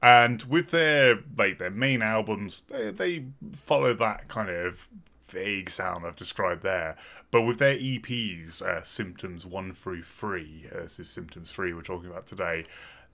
[0.04, 4.88] and with their like their main albums they, they follow that kind of
[5.34, 6.96] vague sound I've described there.
[7.32, 11.82] But with their EPs, uh, Symptoms 1 through 3, uh, this is Symptoms 3 we're
[11.82, 12.66] talking about today,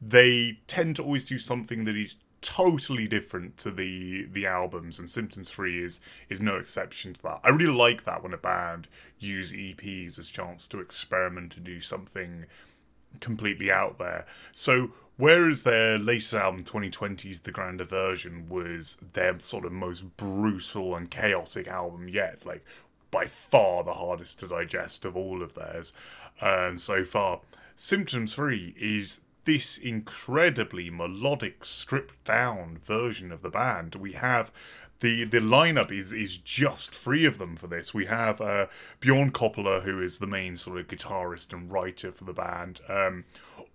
[0.02, 5.10] they tend to always do something that is totally different to the the albums and
[5.10, 5.99] symptoms 3 is
[6.30, 8.88] is no exception to that i really like that when a band
[9.19, 12.45] use eps as chance to experiment to do something
[13.19, 19.65] completely out there so Whereas their latest album, 2020's The Grander Version, was their sort
[19.65, 22.63] of most brutal and chaotic album yet, like
[23.12, 25.91] by far the hardest to digest of all of theirs
[26.39, 27.41] um, so far.
[27.76, 33.95] Symptoms 3 is this incredibly melodic, stripped down version of the band.
[33.95, 34.54] We have
[34.99, 37.93] the the lineup is is just three of them for this.
[37.93, 38.67] We have uh,
[38.99, 42.81] Bjorn Köppler, who is the main sort of guitarist and writer for the band.
[42.88, 43.25] Um,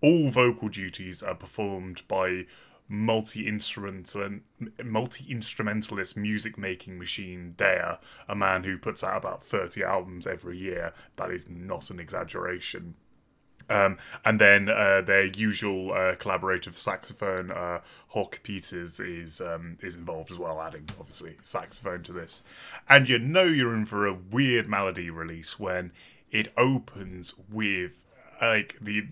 [0.02, 2.46] all vocal duties are performed by
[2.88, 4.40] multi instrumental
[4.82, 10.58] multi instrumentalist music making machine Déhà, a man who puts out about thirty albums every
[10.58, 10.92] year.
[11.16, 12.94] That is not an exaggeration.
[13.68, 19.96] Um, and then uh, their usual uh, collaborative saxophone, uh, Hawk Peters, is um, is
[19.96, 22.42] involved as well, adding obviously saxophone to this.
[22.88, 25.92] And you know you're in for a weird Maladie release when
[26.31, 28.05] it opens with
[28.40, 29.09] like the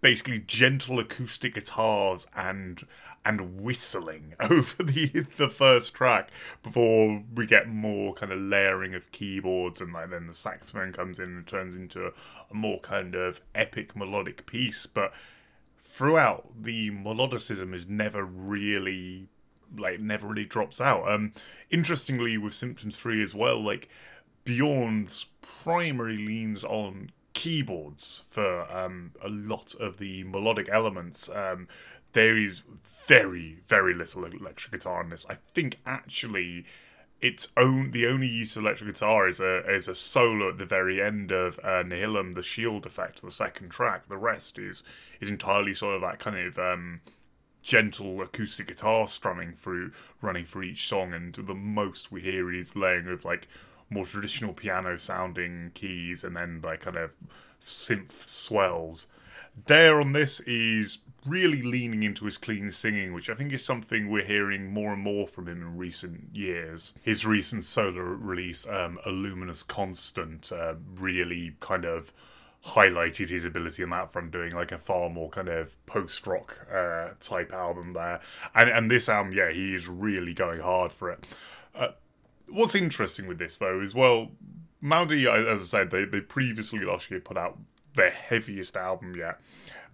[0.00, 2.86] basically gentle acoustic guitars and
[3.28, 6.30] and whistling over the the first track
[6.62, 11.18] before we get more kind of layering of keyboards and like then the saxophone comes
[11.18, 12.12] in and turns into a,
[12.54, 15.12] more kind of epic melodic piece but
[15.76, 19.28] throughout the melodicism is never really
[19.76, 21.30] like never really drops out um
[21.68, 23.90] interestingly with symptoms 3 as well like
[24.44, 31.28] bjorn's primary leans on keyboards for um, a lot of the melodic elements.
[31.28, 31.68] Um,
[32.18, 32.62] there is
[33.06, 35.24] very, very little electric guitar in this.
[35.30, 36.66] I think actually
[37.20, 40.66] its own the only use of electric guitar is a is a solo at the
[40.66, 44.08] very end of uh, Nihilum, the Shield effect, the second track.
[44.08, 44.82] The rest is
[45.20, 47.02] is entirely sort of that kind of um,
[47.62, 52.74] gentle acoustic guitar strumming through, running through each song, and the most we hear is
[52.74, 53.46] laying of like
[53.90, 57.14] more traditional piano sounding keys and then like kind of
[57.60, 59.06] synth swells.
[59.66, 64.08] Déhà on this is really leaning into his clean singing, which I think is something
[64.08, 66.94] we're hearing more and more from him in recent years.
[67.02, 72.12] His recent solo release, um, A Luminous Constant, uh, really kind of
[72.64, 76.66] highlighted his ability on that front, doing like a far more kind of post rock
[76.72, 78.20] uh, type album there.
[78.54, 81.26] And and this album, yeah, he is really going hard for it.
[81.74, 81.88] Uh,
[82.48, 84.32] what's interesting with this though is well,
[84.80, 87.58] Maladie, as I said, they they previously last year put out
[87.94, 89.40] their heaviest album yet,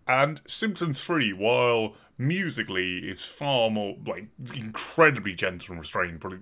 [0.07, 6.41] and Symptoms Three, while musically is far more like incredibly gentle and restrained, probably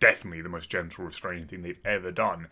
[0.00, 2.48] definitely the most gentle restrained thing they've ever done.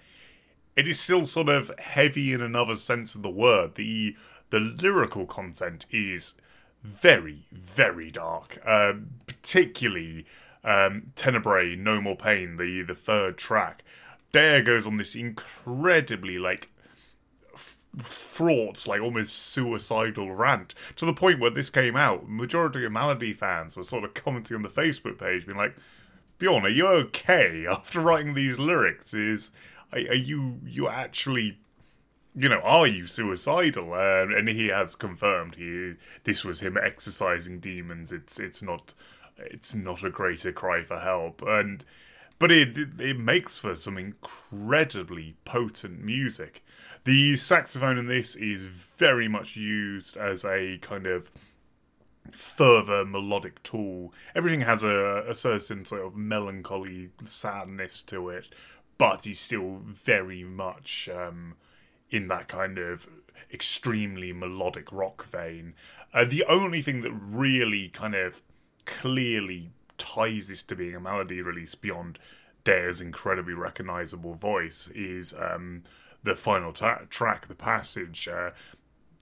[0.76, 3.74] It is still sort of heavy in another sense of the word.
[3.74, 4.16] The
[4.50, 6.34] the lyrical content is
[6.82, 8.94] very very dark, uh,
[9.26, 10.26] particularly
[10.64, 13.82] um, Tenebrae, No More Pain, the the third track,
[14.32, 16.68] Déhà goes on this incredibly like
[17.98, 22.28] fraught, like almost suicidal rant to the point where this came out.
[22.28, 25.76] Majority of Maladie fans were sort of commenting on the Facebook page, being like,
[26.38, 29.14] "Bjorn, are you okay after writing these lyrics?
[29.14, 29.50] Is
[29.92, 31.58] are, are you you actually?"
[32.32, 33.92] You know, are you suicidal?
[33.92, 38.12] Uh, and he has confirmed he this was him exercising demons.
[38.12, 38.94] It's it's not
[39.36, 41.42] it's not a greater cry for help.
[41.42, 41.84] And
[42.38, 46.64] but it it makes for some incredibly potent music.
[47.10, 51.28] The saxophone in this is very much used as a kind of
[52.30, 54.14] further melodic tool.
[54.32, 58.50] Everything has a, a certain sort of melancholy sadness to it,
[58.96, 61.56] but he's still very much um,
[62.12, 63.08] in that kind of
[63.52, 65.74] extremely melodic rock vein.
[66.14, 68.40] Uh, the only thing that really kind of
[68.84, 72.20] clearly ties this to being a Maladie release beyond
[72.64, 75.82] Déhà's incredibly recognizable voice is um,
[76.22, 78.28] the final ta- track, the passage.
[78.28, 78.50] Uh,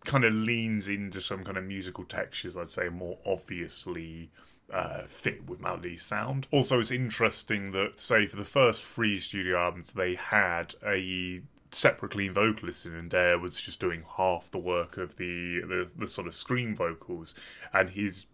[0.04, 4.30] kind of leans into some kind of musical textures, I'd say, more obviously
[4.72, 6.46] uh, fit with Maladie's sound.
[6.50, 12.12] Also, it's interesting that, say, for the first three studio albums, they had a separate
[12.12, 16.06] clean vocalist in, and Déhà was just doing half the work of the, the the
[16.08, 17.34] sort of scream vocals,
[17.72, 18.26] and his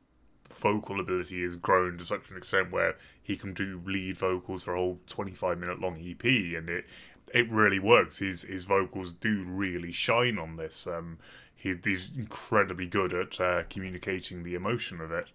[0.53, 4.75] vocal ability has grown to such an extent where he can do lead vocals for
[4.75, 6.87] a whole 25 minute long EP and it
[7.35, 8.19] it really works.
[8.19, 10.87] His his vocals do really shine on this.
[10.87, 11.19] Um
[11.55, 15.29] he, he's incredibly good at uh, communicating the emotion of it.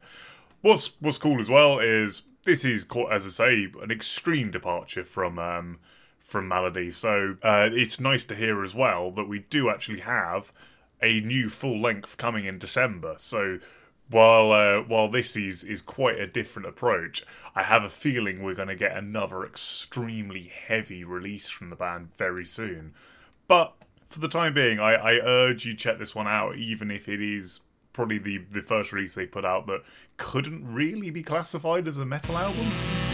[0.62, 5.38] What's what's cool as well is this is as I say an extreme departure from
[5.38, 5.80] um
[6.24, 10.54] from Maladie so uh, it's nice to hear as well that we do actually have
[11.02, 13.16] a new full length coming in December.
[13.18, 13.60] So
[14.10, 17.24] while uh, while this is is quite a different approach,
[17.55, 22.16] I have a feeling we're going to get another extremely heavy release from the band
[22.18, 22.93] very soon.
[23.47, 23.74] But
[24.07, 27.22] for the time being, I, I urge you check this one out, even if it
[27.22, 27.62] is
[27.93, 29.84] probably the the first release they put out that
[30.18, 33.09] couldn't really be classified as a metal album.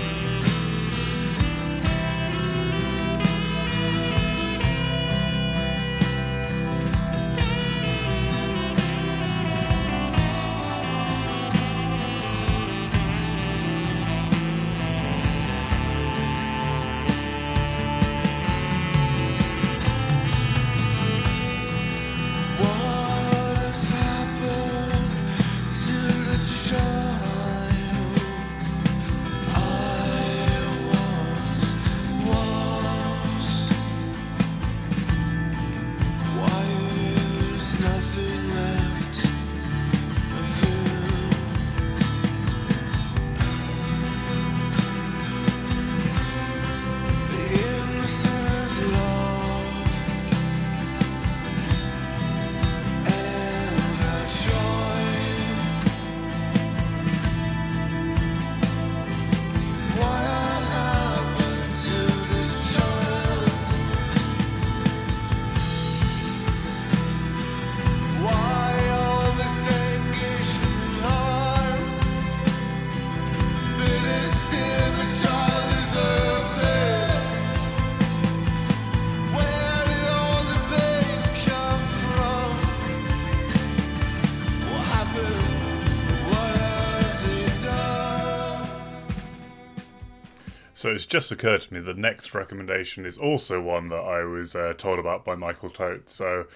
[90.76, 94.58] So it's just occurred to me the next recommendation is also one that I was
[94.58, 96.10] uh, told about by Michael Tote.
[96.10, 96.48] So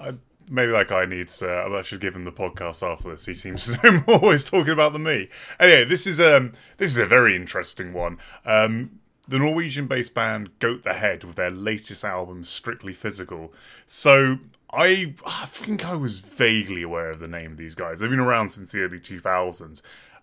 [0.00, 0.14] I,
[0.48, 1.42] maybe that guy needs.
[1.42, 3.26] Uh, I should give him the podcast after this.
[3.26, 4.32] He seems to know more.
[4.32, 5.28] He's talking about than me.
[5.60, 8.16] Anyway, this is um this is a very interesting one.
[8.46, 13.52] Um, the Norwegian-based band Goat the Head with their latest album Strictly Physical.
[13.86, 14.38] So
[14.72, 18.00] I, I think I was vaguely aware of the name of these guys.
[18.00, 19.82] They've been around since the early 2000s,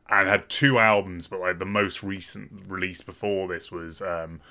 [0.10, 4.42] and had two albums, but like the most recent release before this was um,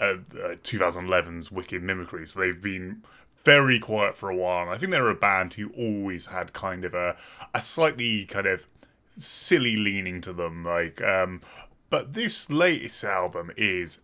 [0.00, 2.26] uh, uh, 2011's Wicked Mimicry.
[2.26, 3.02] So they've been
[3.44, 4.62] very quiet for a while.
[4.62, 7.16] And I think they're a band who always had kind of a
[7.54, 8.66] a slightly kind of
[9.08, 10.64] silly leaning to them.
[10.64, 11.40] Like, um,
[11.90, 14.00] but this latest album is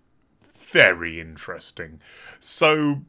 [0.53, 2.01] very interesting.
[2.39, 3.03] So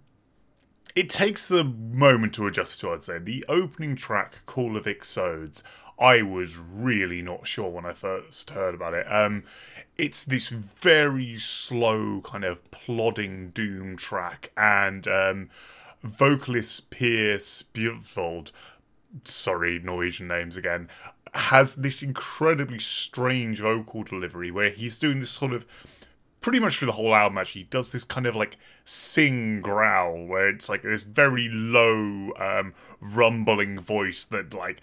[0.96, 2.92] it takes the moment to adjust to.
[2.92, 5.64] I'd say the opening track, "Call of Ixodes."
[6.00, 9.06] I was really not sure when I first heard about it.
[9.12, 9.44] Um,
[9.98, 15.50] it's this very slow, kind of plodding doom track, and um,
[16.02, 18.54] vocalist Pierce Bjørvold,
[19.26, 20.88] sorry, Norwegian names again,
[21.34, 25.66] has this incredibly strange vocal delivery where he's doing this sort of
[26.42, 30.48] pretty much through the whole album actually does this kind of like sing growl where
[30.48, 34.80] it's like this very low um rumbling voice that like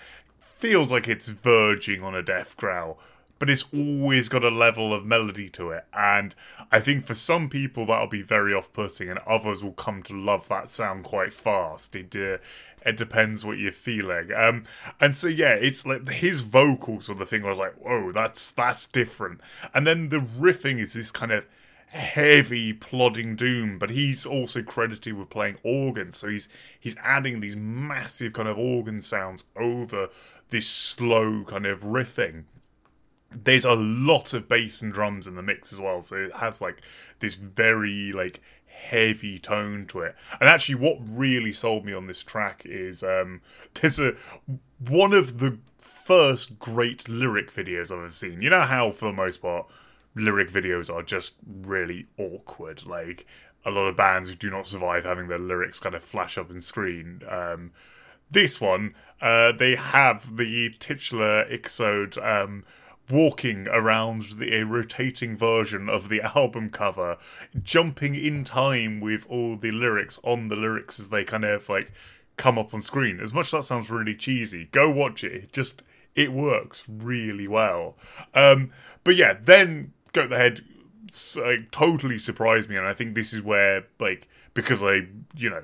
[0.59, 2.99] feels like it's verging on a death growl,
[3.39, 5.85] but it's always got a level of melody to it.
[5.93, 6.35] And
[6.73, 10.15] I think for some people that'll be very off putting, and others will come to
[10.15, 11.95] love that sound quite fast.
[11.95, 12.39] It, uh,
[12.85, 14.33] it depends what you're feeling.
[14.33, 14.65] Um,
[15.01, 18.13] and so yeah, it's like his vocals were the thing where I was like, whoa,
[18.13, 19.41] that's that's different.
[19.75, 21.47] And then the riffing is this kind of
[21.89, 26.49] heavy plodding doom but he's also credited with playing organs so he's
[26.79, 30.09] he's adding these massive kind of organ sounds over
[30.51, 32.45] this slow kind of riffing.
[33.31, 36.61] There's a lot of bass and drums in the mix as well, so it has
[36.61, 36.83] like
[37.19, 40.15] this very like heavy tone to it.
[40.41, 43.43] And actually, what really sold me on this track is um,
[43.75, 44.15] there's a
[44.79, 48.43] one of the first great lyric videos I've ever seen.
[48.43, 49.67] You know how, for the most part,
[50.15, 52.87] lyric videos are just really awkward.
[52.87, 53.27] Like
[53.65, 56.61] a lot of bands do not survive having their lyrics kind of flash up in
[56.61, 57.23] screen.
[57.29, 57.73] Um,
[58.31, 62.65] this one, uh, they have the titular Ixode um,
[63.11, 67.17] walking around the, a rotating version of the album cover,
[67.63, 71.93] jumping in time with all the lyrics on the lyrics as they kind of like
[72.37, 73.21] come up on screen.
[73.21, 75.53] As much as that sounds really cheesy, go watch it.
[75.53, 75.83] Just
[76.15, 77.97] it works really well.
[78.35, 78.71] Um,
[79.05, 80.63] but yeah, then Goat the Head
[81.37, 85.07] like, totally surprised me, and I think this is where like because I
[85.37, 85.63] you know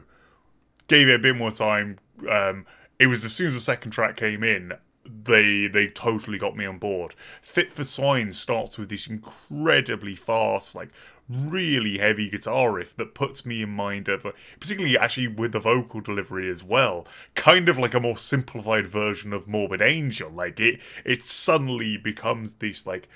[0.89, 1.99] gave it a bit more time.
[2.29, 2.67] Um,
[2.99, 6.65] it was as soon as the second track came in, they they totally got me
[6.67, 7.15] on board.
[7.41, 10.91] Fit for Swine starts with this incredibly fast, like
[11.29, 14.27] really heavy guitar riff that puts me in mind of,
[14.61, 19.33] particularly actually with the vocal delivery as well, kind of like a more simplified version
[19.33, 20.31] of Morbid Angel.
[20.31, 23.09] Like it, it suddenly becomes this like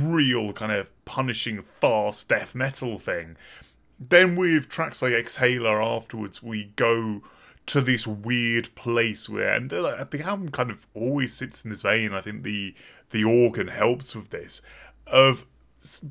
[0.00, 3.36] real kind of punishing fast death metal thing.
[4.00, 7.22] Then with tracks like Exhaler afterwards, we go
[7.68, 12.12] to this weird place where, and the album kind of always sits in this vein.
[12.12, 12.74] I think the
[13.10, 14.60] the organ helps with this
[15.06, 15.46] of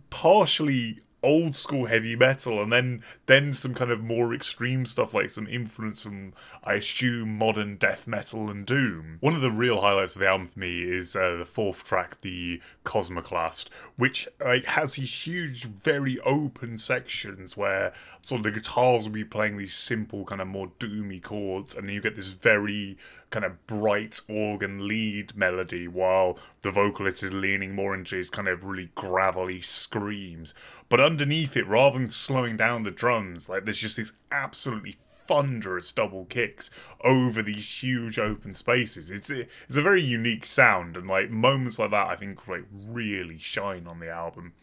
[0.10, 5.30] partially old school heavy metal and then then some kind of more extreme stuff like
[5.30, 6.32] some influence from
[6.64, 9.18] I assume modern death metal and doom.
[9.20, 12.22] One of the real highlights of the album for me is uh, the fourth track,
[12.22, 19.06] the Cosmoclast, which like has these huge, very open sections where sort of the guitars
[19.06, 22.98] will be playing these simple kind of more doomy chords, and you get this very
[23.30, 28.48] kind of bright organ lead melody while the vocalist is leaning more into his kind
[28.48, 30.54] of really gravelly screams.
[30.90, 34.96] But underneath it, rather than slowing down the drums, like there's just these absolutely
[35.28, 36.72] thunderous double kicks
[37.04, 39.12] over these huge open spaces.
[39.12, 43.38] It's it's a very unique sound, and like moments like that, I think like really
[43.38, 44.54] shine on the album.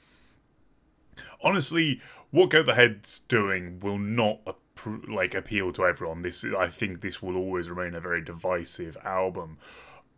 [1.43, 2.01] Honestly,
[2.31, 4.57] what Goat the Head's doing will not
[5.09, 6.23] like appeal to everyone.
[6.23, 9.59] This I think this will always remain a very divisive album,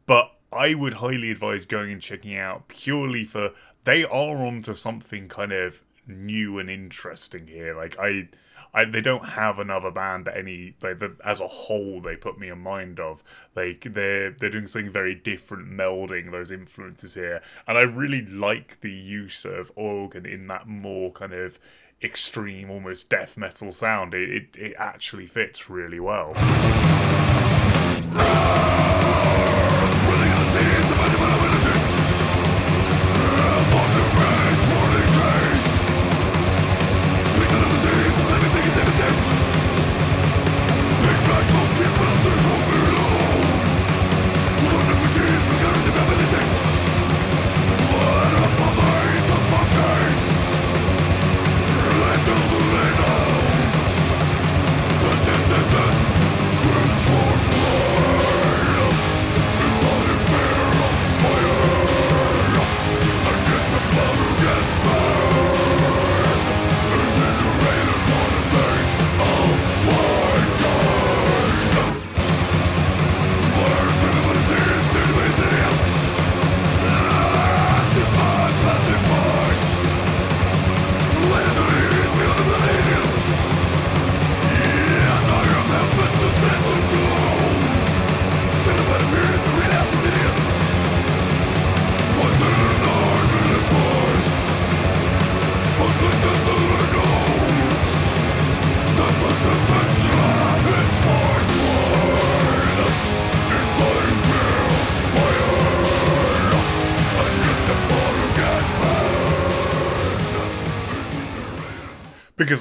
[0.07, 3.53] but I would highly advise going and checking out purely for
[3.85, 7.75] they are onto something kind of new and interesting here.
[7.75, 8.29] Like I.
[8.75, 12.39] I, they don't have another band that any like that as a whole they put
[12.39, 17.41] me in mind of like they're they're doing something very different melding those influences here
[17.67, 21.59] and I really like the use of organ in that more kind of
[22.03, 24.15] extreme, almost death metal sound.
[24.15, 26.35] It, it, it actually fits really well.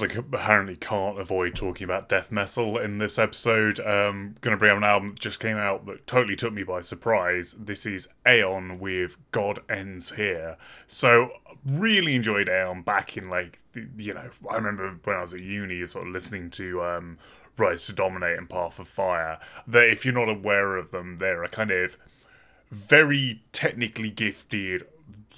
[0.02, 4.58] Because I apparently can't avoid talking about death metal in this episode, um, going to
[4.58, 7.54] bring up an album that just came out that totally took me by surprise.
[7.54, 10.58] This is Aeon with God Ends Here.
[10.88, 11.32] So,
[11.66, 13.62] really enjoyed Aeon back in, like,
[13.98, 17.18] you know, I remember when I was at uni, sort of listening to um,
[17.58, 19.40] Rise to Dominate and Path of Fire.
[19.68, 21.98] That if you're not aware of them, they're a kind of
[22.72, 24.86] very technically gifted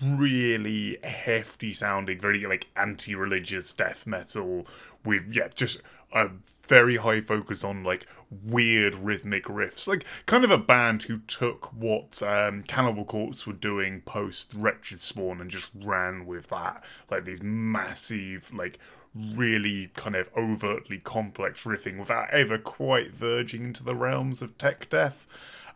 [0.01, 4.67] really hefty sounding, very like anti religious death metal
[5.03, 5.81] with, yeah, just
[6.13, 6.29] a
[6.67, 8.05] very high focus on like
[8.43, 9.87] weird rhythmic riffs.
[9.87, 14.99] Like kind of a band who took what um, Cannibal Corpse were doing post Wretched
[14.99, 16.83] Spawn and just ran with that.
[17.09, 18.79] Like these massive, like
[19.15, 24.89] really kind of overtly complex riffing without ever quite verging into the realms of tech
[24.89, 25.25] death.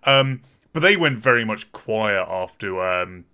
[0.04, 0.42] Um,
[0.74, 3.26] but they went very much quiet after um,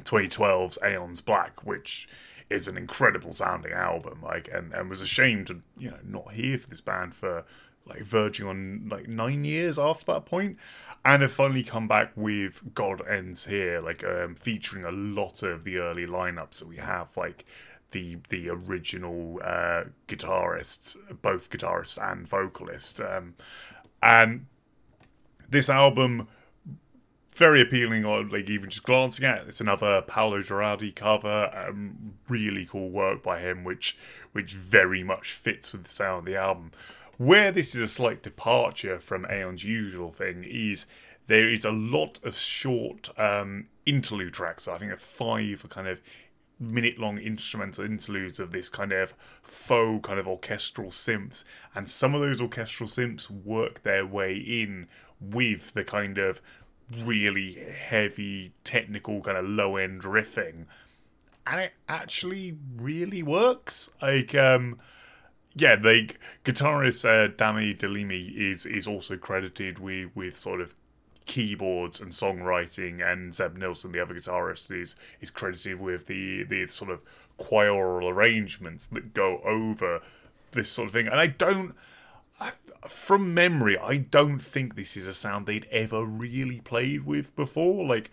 [0.00, 2.08] 2012's Aeon's Black, which
[2.50, 4.20] is an incredible sounding album.
[4.22, 7.44] Like, and, and was ashamed to you know not hear for this band for
[7.84, 10.26] like verging on like nine years after that
[11.04, 15.64] and have finally come back with God Ends Here, like um, featuring a lot of
[15.64, 17.44] the early lineups that we have, like
[17.90, 23.34] the the original uh, guitarists, both guitarists and vocalists, um,
[24.02, 24.46] and
[25.48, 26.28] this album
[27.34, 29.48] very appealing or like even just glancing at it.
[29.48, 33.96] it's another Paolo Girardi cover um, really cool work by him which
[34.32, 36.72] which very much fits with the sound of the album.
[37.18, 40.86] Where this is a slight departure from Aeon's usual thing is
[41.26, 44.66] there is a lot of short um, interlude tracks.
[44.66, 46.00] I think five kind of
[46.58, 51.44] minute long instrumental interludes of this kind of faux kind of orchestral synths.
[51.74, 54.88] And some of those orchestral synths work their way in
[55.20, 56.40] with the kind of
[57.04, 60.66] really heavy, technical, kind of low end riffing,
[61.46, 63.90] and it actually really works.
[64.00, 64.78] Like, um,
[65.54, 66.10] yeah, the
[66.44, 70.74] guitarist uh, Dami Dlimi is is also credited with with sort of
[71.24, 76.66] keyboards and songwriting, and Zeb Nilsson, the other guitarist, is is credited with the the
[76.66, 77.00] sort of
[77.38, 80.00] choral arrangements that go over
[80.52, 81.06] this sort of thing.
[81.06, 81.74] And I don't
[82.88, 87.84] from memory, I don't think this is a sound they'd ever really played with before.
[87.84, 88.10] Like,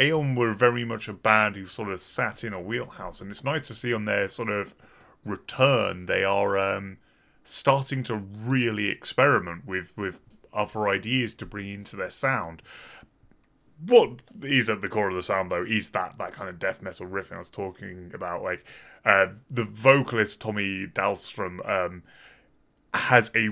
[0.00, 3.44] Aeon were very much a band who sort of sat in a wheelhouse, and it's
[3.44, 4.74] nice to see on their sort of
[5.24, 6.96] return they are um,
[7.42, 10.20] starting to really experiment with with
[10.52, 12.62] other ideas to bring into their sound.
[13.84, 16.82] What is at the core of the sound though is that that kind of death
[16.82, 18.42] metal riffing I was talking about.
[18.42, 18.64] Like
[19.04, 22.02] uh, the vocalist Tommy Dahlstrom um,
[22.94, 23.48] has a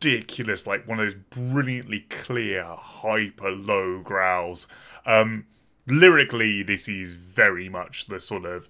[0.00, 4.66] ridiculous, like one of those brilliantly clear, hyper low growls.
[5.06, 5.46] Um,
[5.86, 8.68] lyrically, this is very much the sort of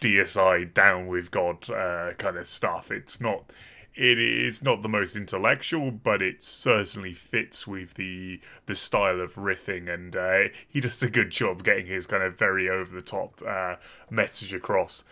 [0.00, 2.90] DSI down with God uh, kind of stuff.
[2.90, 3.52] It's not.
[3.94, 9.34] It is not the most intellectual, but it certainly fits with the the style of
[9.34, 13.02] riffing, and uh, he does a good job getting his kind of very over the
[13.02, 13.76] top uh,
[14.08, 15.04] message across.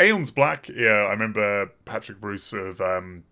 [0.00, 3.24] Aeon's Black, yeah, I remember Patrick Bruce of um,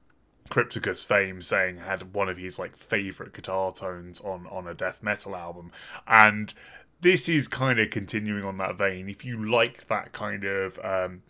[0.48, 5.02] Crypticus fame saying had one of his like favorite guitar tones on on a death
[5.02, 5.72] metal album.
[6.06, 6.52] And
[7.00, 9.08] this is kind of continuing on that vein.
[9.08, 11.22] If you like that kind of um,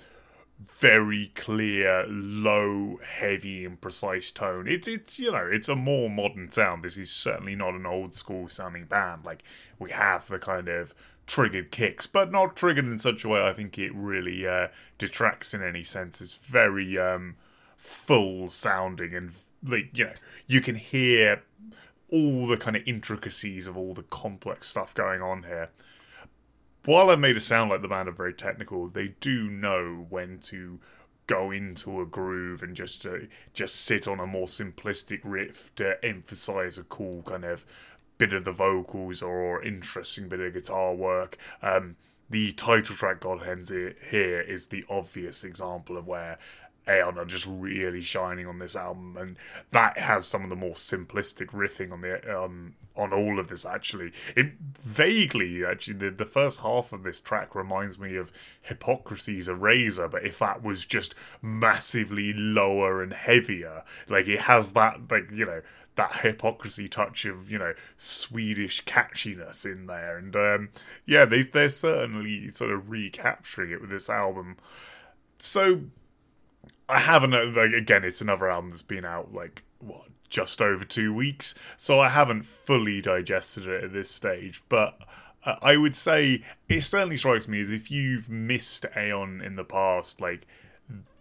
[0.59, 6.51] very clear low heavy and precise tone it's it's you know it's a more modern
[6.51, 6.83] sound.
[6.83, 9.25] This is certainly not an old school sounding band.
[9.25, 9.45] Like
[9.79, 10.95] we have the kind of
[11.27, 15.53] triggered kicks but not triggered in such a way i think it really uh, detracts
[15.53, 16.21] in any sense.
[16.23, 17.37] It's very um,
[17.79, 19.31] full sounding and
[19.65, 20.13] like you know
[20.47, 21.43] you can hear
[22.11, 25.71] all the kind of intricacies of all the complex stuff going on here.
[26.85, 30.39] While I've made it sound like the band are very technical, they do know when
[30.45, 30.81] to
[31.27, 36.03] go into a groove and just to just sit on a more simplistic riff to
[36.03, 37.67] emphasize a cool kind of
[38.17, 41.37] bit of the vocals or interesting bit of guitar work.
[41.63, 41.97] Um,
[42.31, 46.39] the title track God Ends Here is the obvious example of where
[46.89, 49.37] Aeon are just really shining on this album, and
[49.73, 53.65] that has some of the more simplistic riffing on the um, on all of this.
[53.65, 58.33] Actually, it vaguely actually the, the first half of this track reminds me of
[58.63, 65.11] Hypocrisy's Eraser, but if that was just massively lower and heavier, like it has that
[65.11, 65.63] like you know
[65.99, 70.69] that hypocrisy touch of you know Swedish catchiness in there, and um,
[71.05, 74.57] yeah, they they're certainly sort of recapturing it with this album.
[75.39, 75.83] So
[76.89, 78.05] I haven't uh, like again.
[78.05, 82.45] It's another album that's been out like what just over two weeks, so I haven't
[82.45, 84.63] fully digested it at this stage.
[84.69, 85.01] But
[85.45, 89.65] uh, I would say it certainly strikes me as if you've missed Aeon in the
[89.65, 90.47] past, like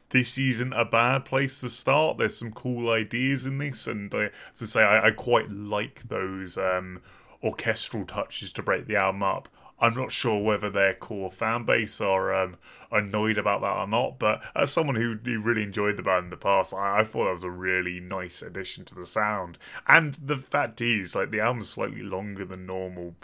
[0.09, 2.17] this isn't a bad place to start.
[2.17, 6.07] There's some cool ideas in this, and uh, as I say, I, I quite like
[6.07, 7.01] those um,
[7.43, 9.49] orchestral touches to break the album up.
[9.79, 12.57] I'm not sure whether their core fan base are um,
[12.91, 14.17] annoyed about that or not.
[14.17, 17.33] But as someone who, really enjoyed the band in the past, I, I, thought that
[17.33, 19.57] was a really nice addition to the sound.
[19.87, 23.15] And the fact is, like the album's slightly longer than normal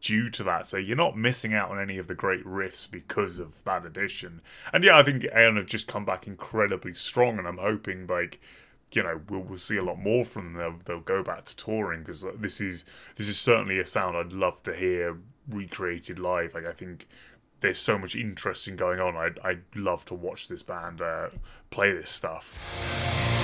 [0.00, 0.66] due to that.
[0.66, 4.40] So you're not missing out on any of the great riffs because of that addition.
[4.72, 8.40] And yeah, I think Aeon have just come back incredibly strong, and I'm hoping like
[8.92, 10.58] you know we'll, we'll see a lot more from them.
[10.58, 12.84] They'll, they'll go back to touring because this is
[13.16, 15.18] this is certainly a sound I'd love to hear
[15.50, 16.54] recreated live.
[16.54, 17.06] Like I think
[17.60, 19.16] there's so much interesting going on.
[19.16, 21.28] I'd, I'd love to watch this band uh,
[21.70, 23.38] play this stuff.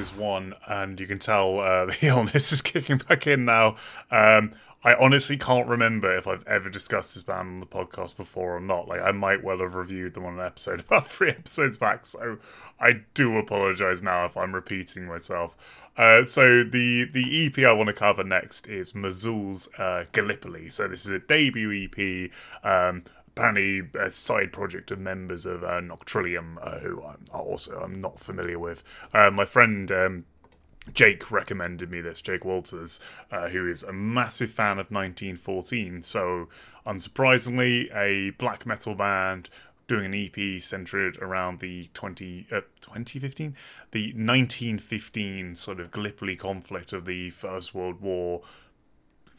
[0.00, 3.76] Is one, and you can tell uh, the illness is kicking back in now.
[4.10, 8.56] Um, I honestly can't remember if I've ever discussed this band on the podcast before
[8.56, 8.88] or not.
[8.88, 12.38] Like, I might well have reviewed them on an episode about three episodes back, so
[12.80, 15.54] I do apologize now if I'm repeating myself.
[15.96, 20.70] Uh, so the the EP I want to cover next is Mazul's uh, Gallipoli.
[20.70, 22.30] So this is a debut EP.
[22.64, 23.04] Um,
[23.36, 28.20] apparently a side project of members of uh, Noctrillium, uh, who I'm also I'm not
[28.20, 28.82] familiar with.
[29.14, 30.24] Uh, my friend um,
[30.92, 33.00] Jake recommended me this, Jake Walters,
[33.30, 36.02] uh, who is a massive fan of 1914.
[36.02, 36.48] So,
[36.86, 39.50] unsurprisingly, a black metal band
[39.86, 43.56] doing an EP centered around the 20, uh, 2015?
[43.90, 48.42] The 1915 sort of Gallipoli conflict of the First World War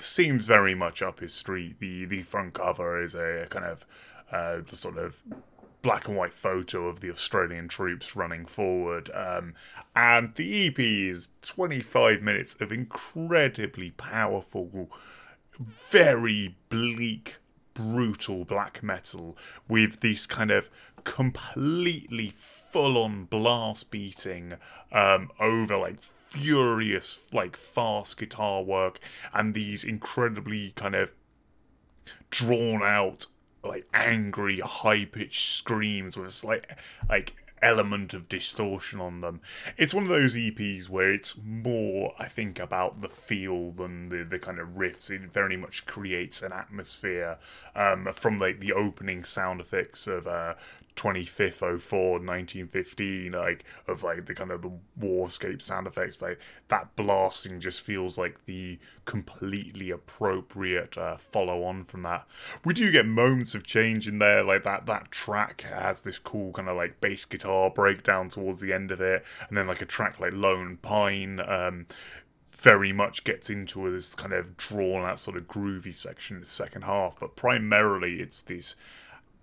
[0.01, 1.79] seems very much up his street.
[1.79, 3.85] The the front cover is a kind of
[4.31, 5.21] uh, sort of
[5.81, 9.09] black and white photo of the Australian troops running forward.
[9.13, 9.55] Um,
[9.95, 14.89] and the EP is 25 minutes of incredibly powerful,
[15.59, 17.37] very bleak,
[17.73, 19.37] brutal black metal
[19.67, 20.69] with this kind of
[21.03, 24.53] completely full on blast beating
[24.91, 25.97] um, over like
[26.31, 28.99] furious, like fast guitar work
[29.33, 31.13] and these incredibly kind of
[32.29, 33.25] drawn out
[33.63, 36.65] like angry, high pitched screams with a slight
[37.09, 39.41] like element of distortion on them.
[39.77, 44.23] It's one of those EPs where it's more, I think, about the feel than the,
[44.23, 45.11] the kind of riffs.
[45.11, 47.37] It very much creates an atmosphere
[47.75, 50.55] um, from like the opening sound effects of uh,
[50.95, 56.95] 25th 04 1915 like of like the kind of the warscape sound effects like that
[56.95, 62.25] blasting just feels like the completely appropriate uh, follow on from that.
[62.63, 66.53] We do get moments of change in there like that that track has this cool
[66.53, 69.85] kind of like bass guitar breakdown towards the end of it and then like a
[69.85, 71.87] track like lone pine um,
[72.49, 76.45] very much gets into this kind of drawn out sort of groovy section in the
[76.45, 78.75] second half but primarily it's this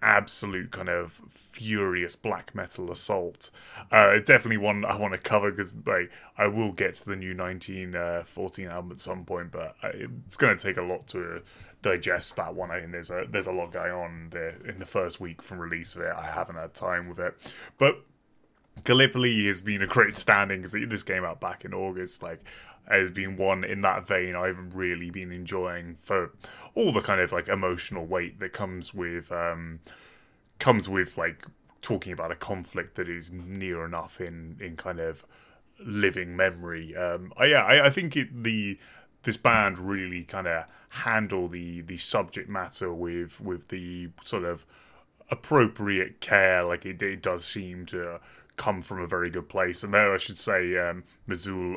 [0.03, 3.51] absolute kind of furious black metal assault.
[3.91, 7.35] Uh, definitely one I want to cover because like, I will get to the new
[7.35, 9.91] 1914 uh, album at some point, but uh,
[10.25, 11.43] it's going to take a lot to
[11.83, 12.71] digest that one.
[12.71, 15.59] I think there's a there's a lot going on there in the first week from
[15.59, 16.13] release of it.
[16.15, 17.35] I haven't had time with it,
[17.79, 18.05] but
[18.85, 22.23] Gallipoli has been a great standing because this came out back in August.
[22.23, 22.45] Like
[22.91, 26.33] has been one in that vein I've really been enjoying for
[26.75, 29.81] all the kind of like emotional weight that comes with um
[30.59, 31.47] comes with like
[31.83, 35.25] talking about a conflict that is near enough in in kind of
[35.85, 36.97] living memory.
[36.97, 38.79] Um I, yeah, I, I think it the
[39.25, 44.65] this band really kind of handle the the subject matter with with the sort of
[45.31, 48.19] appropriate care like it, it does seem to
[48.59, 49.83] come from a very good place.
[49.83, 51.05] And there, I should say, um,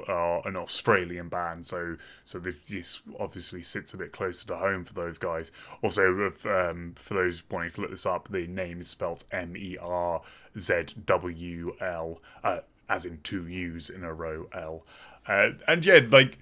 [0.08, 4.94] are an Australian band, so so this obviously sits a bit closer to home for
[4.94, 5.52] those guys.
[5.82, 9.78] Also, um, for those wanting to look this up, the name is spelled M E
[9.80, 10.22] R
[10.58, 12.60] Z W L, uh,
[12.90, 14.86] as in two U's in a row L.
[15.28, 16.38] Uh, and yeah, like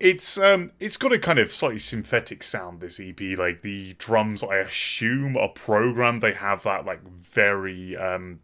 [0.00, 4.42] it's um it's got a kind of slightly synthetic sound this ep like the drums
[4.42, 8.40] i assume are programmed they have that like very um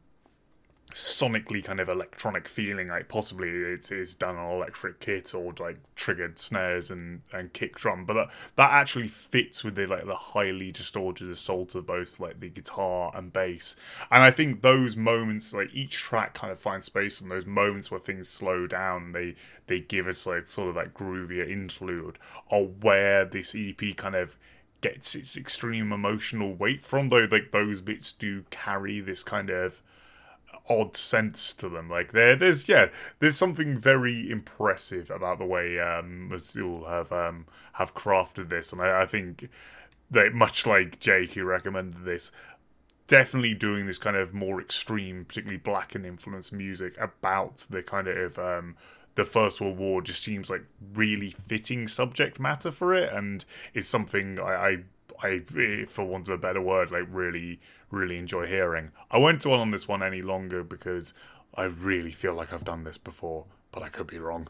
[0.93, 5.79] sonically kind of electronic feeling like possibly it's, it's done on electric kit or like
[5.95, 10.15] triggered snares and and kick drum but that, that actually fits with the like the
[10.15, 13.77] highly distorted assault of both like the guitar and bass.
[14.11, 17.91] And i think those moments like each track kind of finds space and those moments
[17.91, 19.35] where things slow down they
[19.67, 22.19] they give us like sort of that groovier interlude
[22.51, 24.37] are where this ep kind of
[24.81, 29.83] gets its extreme emotional weight from though like those bits do carry this kind of
[30.71, 31.91] odd sense to them.
[31.91, 37.47] Like there, there's yeah, there's something very impressive about the way um, Mazul have um,
[37.75, 39.51] have crafted this, and I, I think
[40.11, 42.31] that much like Jake, who recommended this,
[43.09, 48.07] definitely doing this kind of more extreme, particularly black and influenced music about the kind
[48.07, 48.77] of um,
[49.17, 50.65] the First World War just seems like
[50.95, 53.45] really fitting subject matter for it, and
[53.75, 54.85] is something I,
[55.23, 57.61] I, I, for want of a better word, like really
[57.91, 58.93] really enjoy hearing.
[59.11, 61.15] I won't dwell on this one any longer because
[61.55, 64.49] I really feel like I've done this before, but I could be wrong.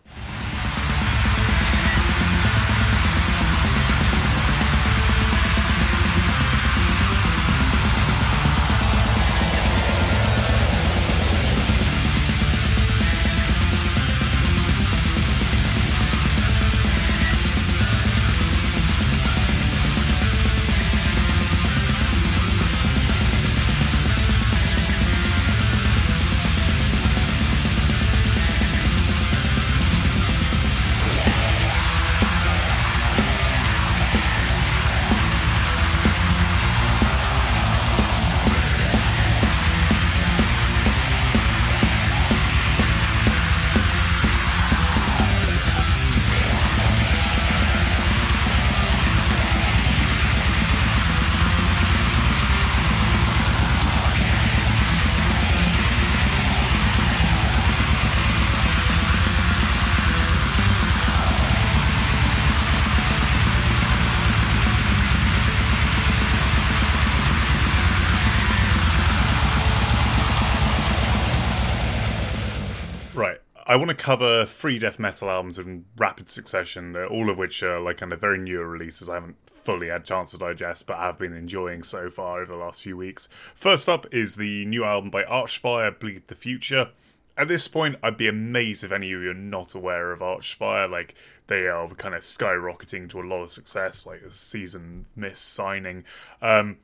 [73.70, 77.62] I want to cover three death metal albums in rapid succession, uh, all of which
[77.62, 79.08] are like kind of very newer releases.
[79.08, 82.58] I haven't fully had chance to digest, but I've been enjoying so far over the
[82.58, 83.28] last few weeks.
[83.54, 86.88] First up is the new album by Archspire, Bleed the Future.
[87.36, 90.90] At this point, I'd be amazed if any of you are not aware of Archspire.
[90.90, 91.14] Like,
[91.46, 96.02] they are kind of skyrocketing to a lot of success, like a season miss signing.
[96.42, 96.78] Um,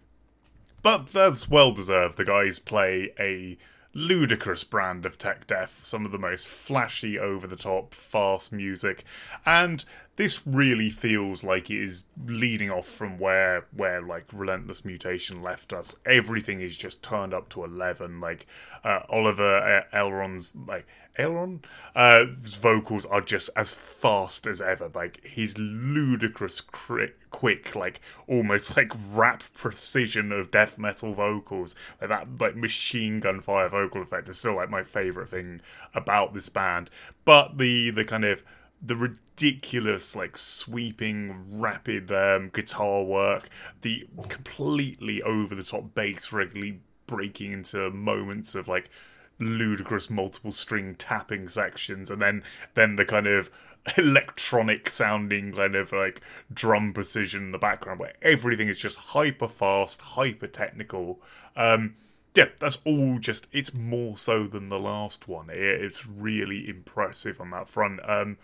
[0.84, 2.16] but that's well deserved.
[2.16, 3.59] The guys play a
[3.97, 9.05] ludicrous brand of tech death, some of the most flashy, over the top, fast music,
[9.47, 9.84] and
[10.16, 15.72] this really feels like it is leading off from where where like relentless mutation left
[15.72, 15.94] us.
[16.05, 18.20] Everything is just turned up to eleven.
[18.20, 18.47] Like
[18.84, 20.86] uh, Oliver Aleron's like
[21.18, 21.60] Aleron,
[21.94, 24.90] uh, vocals are just as fast as ever.
[24.94, 32.10] Like his ludicrous, cri- quick, like almost like rap precision of death metal vocals, like
[32.10, 35.60] that like machine gun fire vocal effect is still like my favorite thing
[35.94, 36.90] about this band.
[37.24, 38.44] But the the kind of
[38.82, 43.48] the ridiculous like sweeping rapid um, guitar work
[43.80, 48.90] the completely over the top bass regularly breaking into moments of like
[49.39, 52.43] ludicrous multiple string tapping sections and then
[52.74, 53.51] then the kind of
[53.97, 56.20] electronic sounding kind of like
[56.53, 61.20] drum precision in the background where everything is just hyper fast hyper technical.
[61.55, 61.95] Um
[62.34, 65.49] yeah that's all just it's more so than the last one.
[65.51, 68.01] It's really impressive on that front.
[68.05, 68.39] Um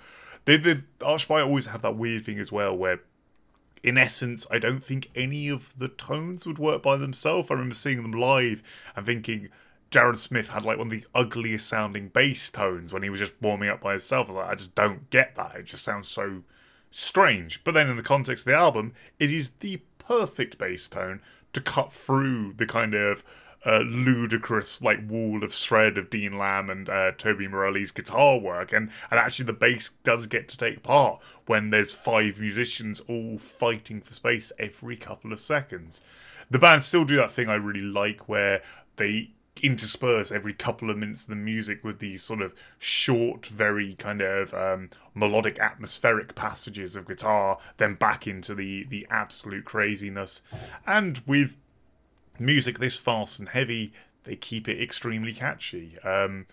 [0.45, 3.01] the the archspire always have that weird thing as well where
[3.83, 7.51] in essence, I don't think any of the tones would work by themselves.
[7.51, 8.63] I remember seeing them live
[8.95, 9.49] and thinking,
[9.93, 13.35] Jared Smith had like one of the ugliest sounding bass tones when he was just
[13.43, 14.29] warming up by himself.
[14.29, 15.55] I was like, I just don't get that.
[15.55, 16.43] It just sounds so
[16.91, 17.63] strange.
[17.63, 21.21] But then in the context of the album, it is the perfect bass tone
[21.53, 23.23] to cut through the kind of
[23.67, 28.73] uh, ludicrous like wall of shred of Dean Lamb and uh, Toby Morelli's guitar work,
[28.73, 33.37] and and actually the bass does get to take part when there's five musicians all
[33.39, 36.01] fighting for space every couple of seconds.
[36.51, 38.63] The band still do that thing I really like where
[38.97, 39.31] they
[39.63, 44.21] intersperse every couple of minutes of the music with these sort of short, very kind
[44.21, 50.43] of um, melodic, atmospheric passages of guitar, then back into the the absolute craziness.
[50.87, 51.57] And with
[52.39, 53.93] music this fast and heavy,
[54.25, 55.99] they keep it extremely catchy.
[56.01, 56.47] Um,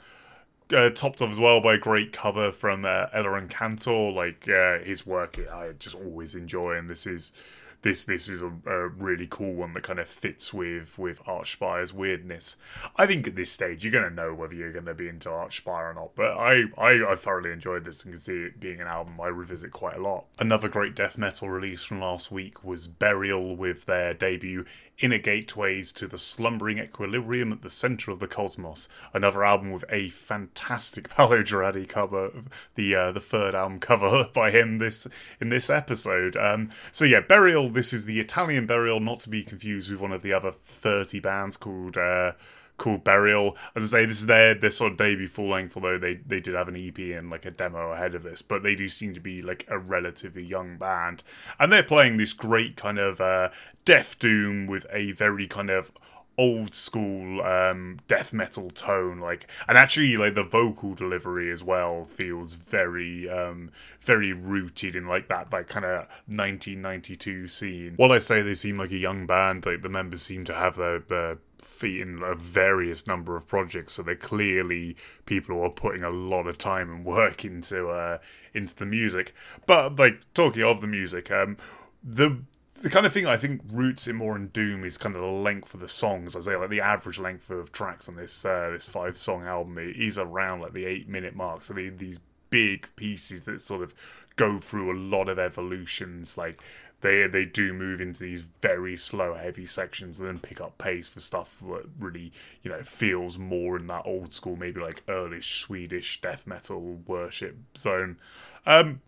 [0.76, 4.14] uh, topped off as well by a great cover from uh, Eliran Kantor.
[4.14, 7.34] Like uh, his work, I just always enjoy, and this is
[7.82, 11.94] this this is a, a, really cool one that kind of fits with with Archspire's
[11.94, 12.58] weirdness.
[12.98, 15.94] I think at this stage you're gonna know whether you're gonna be into Archspire or
[15.94, 16.16] not.
[16.16, 19.28] But I, I I thoroughly enjoyed this and can see it being an album I
[19.28, 20.26] revisit quite a lot.
[20.38, 24.66] Another great death metal release from last week was Burial with their debut
[25.00, 28.90] Inner Gateways to the Slumbering Equilibrium at the Center of the Cosmos.
[29.14, 32.32] Another album with a fantastic Paolo Girardi cover,
[32.76, 35.08] the uh, the third album cover by him this
[35.40, 36.36] in this episode.
[36.36, 40.11] Um, so yeah, Burial this is the Italian Burial, not to be confused with one
[40.11, 42.34] of the other 30 bands called uh,
[42.78, 43.55] called Burial.
[43.76, 46.39] As I say, this is their their sort of debut full length, although they they
[46.39, 49.13] did have an EP and like a demo ahead of this, but they do seem
[49.13, 51.24] to be like a relatively young band,
[51.59, 53.49] and they're playing this great kind of uh,
[53.86, 55.91] death doom with a very kind of
[56.40, 62.06] old school um, death metal tone like and actually like the vocal delivery as well
[62.06, 63.70] feels very um,
[64.00, 67.94] very rooted in like that like kind of 1992 scene.
[67.98, 70.78] While i say they seem like a young band like the members seem to have
[70.78, 75.70] their, their feet in a various number of projects so they're clearly people who are
[75.70, 78.18] putting a lot of time and work into uh
[78.54, 79.36] into the music.
[79.66, 81.58] But like talking of the music um
[82.02, 82.40] the
[82.82, 85.28] the kind of thing I think roots it more in Doom is kind of the
[85.28, 86.36] length of the songs.
[86.36, 89.78] I say like the average length of tracks on this uh, this five song album
[89.80, 91.62] is around like the eight minute mark.
[91.62, 92.20] So they, these
[92.50, 93.94] big pieces that sort of
[94.36, 96.38] go through a lot of evolutions.
[96.38, 96.62] Like
[97.02, 101.10] they they do move into these very slow, heavy sections and then pick up pace
[101.10, 105.42] for stuff that really you know feels more in that old school, maybe like early
[105.42, 108.18] Swedish death metal worship zone.
[108.66, 109.02] Um,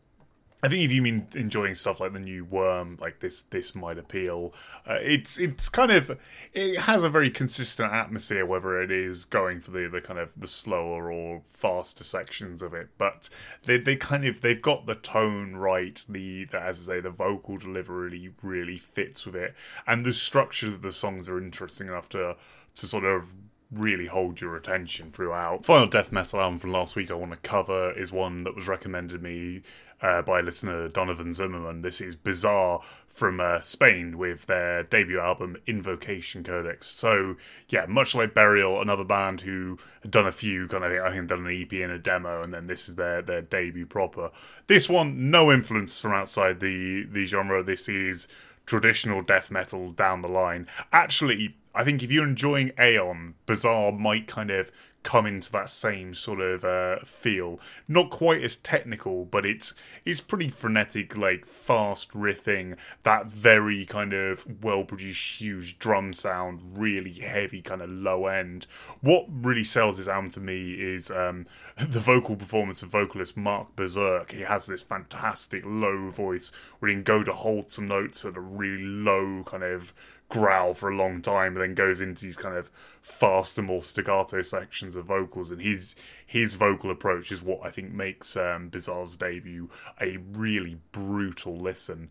[0.63, 3.97] I think if you mean enjoying stuff like the new Worm, like this, this might
[3.97, 4.53] appeal.
[4.85, 6.19] Uh, it's it's kind of
[6.53, 10.39] it has a very consistent atmosphere, whether it is going for the, the kind of
[10.39, 12.89] the slower or faster sections of it.
[12.97, 13.29] But
[13.63, 16.03] they they kind of they've got the tone right.
[16.07, 19.55] The, the as I say, the vocal delivery really fits with it,
[19.87, 22.35] and the structures of the songs are interesting enough to
[22.75, 23.33] to sort of
[23.71, 25.65] really hold your attention throughout.
[25.65, 28.67] Final death metal album from last week I want to cover is one that was
[28.67, 29.61] recommended me
[30.01, 31.81] uh, by listener Donovan Zimmerman.
[31.81, 36.87] This is Bizarre from uh, Spain with their debut album Invocation Codex.
[36.87, 37.35] So
[37.69, 41.27] yeah, much like Burial, another band who had done a few kind of I think
[41.27, 44.31] done an EP and a demo, and then this is their their debut proper.
[44.67, 47.63] This one, no influence from outside the the genre.
[47.63, 48.27] This is
[48.65, 50.67] traditional death metal down the line.
[50.93, 54.71] Actually, I think if you're enjoying Aeon, Bizarre might kind of
[55.03, 57.59] come into that same sort of uh, feel.
[57.87, 59.73] Not quite as technical, but it's
[60.05, 62.77] it's pretty frenetic, like fast riffing.
[63.03, 68.67] That very kind of well produced, huge drum sound, really heavy, kind of low end.
[69.01, 71.47] What really sells this album to me is um,
[71.77, 74.31] the vocal performance of vocalist Mark Berserk.
[74.31, 78.37] He has this fantastic low voice where he can go to hold some notes at
[78.37, 79.93] a really low kind of
[80.31, 82.71] growl for a long time, and then goes into these kind of
[83.01, 85.51] faster, more staccato sections of vocals.
[85.51, 89.69] And his his vocal approach is what I think makes um, Bizarre's debut
[89.99, 92.09] a really brutal listen.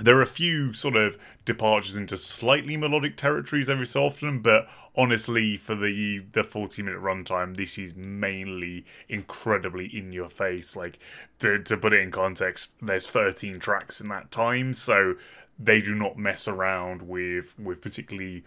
[0.00, 4.68] There are a few sort of departures into slightly melodic territories every so often, but
[4.96, 10.74] honestly, for the the forty minute runtime, this is mainly incredibly in your face.
[10.76, 10.98] Like
[11.38, 15.14] to to put it in context, there's thirteen tracks in that time, so
[15.58, 18.44] they do not mess around with with particularly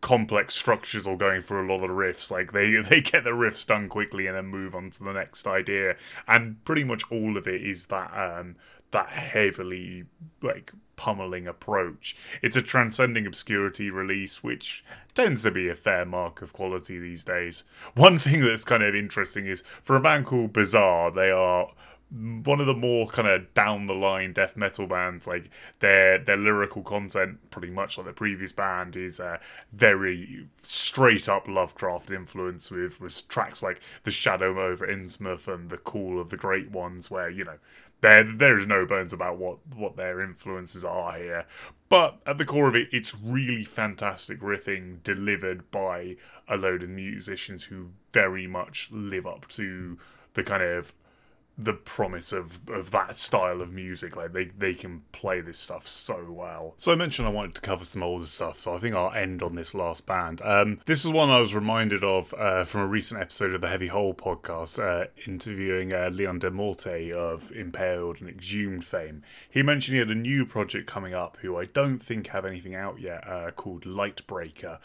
[0.00, 2.30] complex structures or going through a lot of riffs.
[2.30, 5.46] Like they they get the riffs done quickly and then move on to the next
[5.46, 5.96] idea.
[6.28, 8.56] And pretty much all of it is that um
[8.90, 10.04] that heavily
[10.42, 12.16] like pummeling approach.
[12.42, 14.84] It's a transcending obscurity release, which
[15.14, 17.64] tends to be a fair mark of quality these days.
[17.94, 21.70] One thing that's kind of interesting is for a band called Bizarre, they are
[22.10, 25.50] one of the more kind of down the line death metal bands like
[25.80, 29.38] their their lyrical content pretty much like the previous band is uh,
[29.72, 35.78] very straight up lovecraft influence with with tracks like the shadow over innsmouth and the
[35.78, 37.58] call of the great ones where you know
[38.04, 41.46] there there is no bones about what what their influences are here.
[41.88, 46.90] But at the core of it it's really fantastic riffing delivered by a load of
[46.90, 49.98] musicians who very much live up to
[50.34, 50.92] the kind of
[51.56, 54.16] the promise of of that style of music.
[54.16, 56.74] Like they they can play this stuff so well.
[56.76, 59.42] So I mentioned I wanted to cover some older stuff, so I think I'll end
[59.42, 60.40] on this last band.
[60.42, 63.68] Um, this is one I was reminded of uh, from a recent episode of the
[63.68, 69.22] Heavy Hole podcast, uh, interviewing uh, Leon del Muerte of Impaled and Exhumed fame.
[69.48, 72.74] He mentioned he had a new project coming up, who I don't think have anything
[72.74, 74.78] out yet, uh, called Lightbreaker.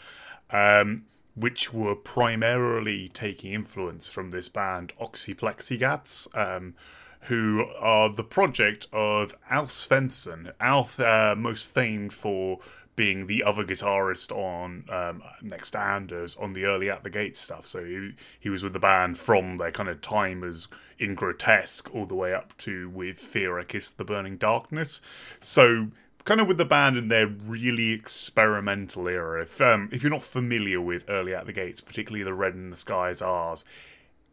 [0.50, 1.06] Um,
[1.40, 6.74] which were primarily taking influence from this band Oxiplegatz, um,
[7.22, 10.52] who are the project of Alf Svensson.
[10.60, 12.60] Alf, uh, most famed for
[12.96, 17.36] being the other guitarist on um, Next to Anders on the early At the Gate
[17.36, 17.64] stuff.
[17.64, 20.68] So he, he was with the band from their kind of time as
[20.98, 25.00] in Grotesque all the way up to with Fear I Kiss the Burning Darkness.
[25.38, 25.88] So
[26.30, 29.42] kind of with the band in their really experimental era.
[29.42, 32.70] If um, if you're not familiar with early At the Gates, particularly the Red in
[32.70, 33.64] the Sky Is Ours,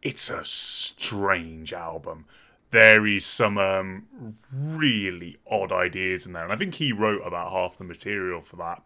[0.00, 2.26] it's a strange album.
[2.70, 4.06] There is some um,
[4.52, 8.54] really odd ideas in there, and I think he wrote about half the material for
[8.58, 8.84] that.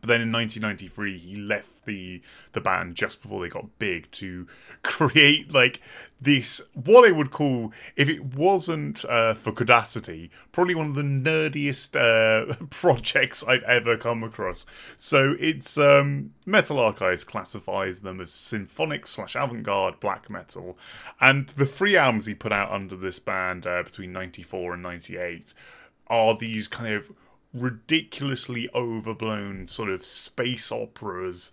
[0.00, 2.22] But then in 1993, he left the
[2.52, 4.46] the band just before they got big to
[4.82, 5.80] create like
[6.20, 11.02] this what I would call, if it wasn't uh, for Codacity, probably one of the
[11.02, 14.66] nerdiest uh, projects I've ever come across.
[14.96, 20.76] So it's um, Metal Archives classifies them as symphonic slash avant-garde black metal,
[21.20, 25.54] and the three albums he put out under this band uh, between '94 and '98
[26.08, 27.12] are these kind of
[27.54, 31.50] ridiculously overblown sort of space operas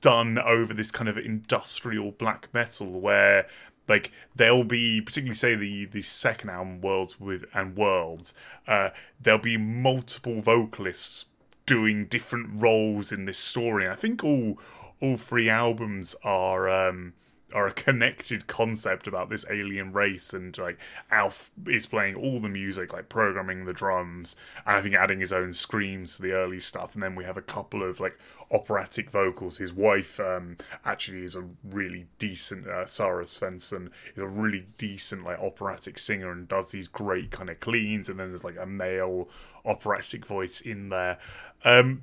[0.00, 3.46] done over this kind of industrial black metal where
[3.86, 8.32] like there'll be particularly say the the second album worlds with and worlds
[8.66, 8.88] uh
[9.20, 11.26] there'll be multiple vocalists
[11.66, 13.88] doing different roles in this story.
[13.88, 14.58] I think all
[15.00, 17.14] all three albums are um
[17.54, 20.78] are a connected concept about this alien race and like
[21.10, 24.34] Alf is playing all the music like programming the drums
[24.66, 27.36] and I think adding his own screams to the early stuff and then we have
[27.36, 28.18] a couple of like
[28.50, 29.58] operatic vocals.
[29.58, 35.24] His wife um actually is a really decent uh, Sarah Svensson is a really decent
[35.24, 38.66] like operatic singer and does these great kind of cleans and then there's like a
[38.66, 39.28] male
[39.64, 41.18] operatic voice in there.
[41.64, 42.02] Um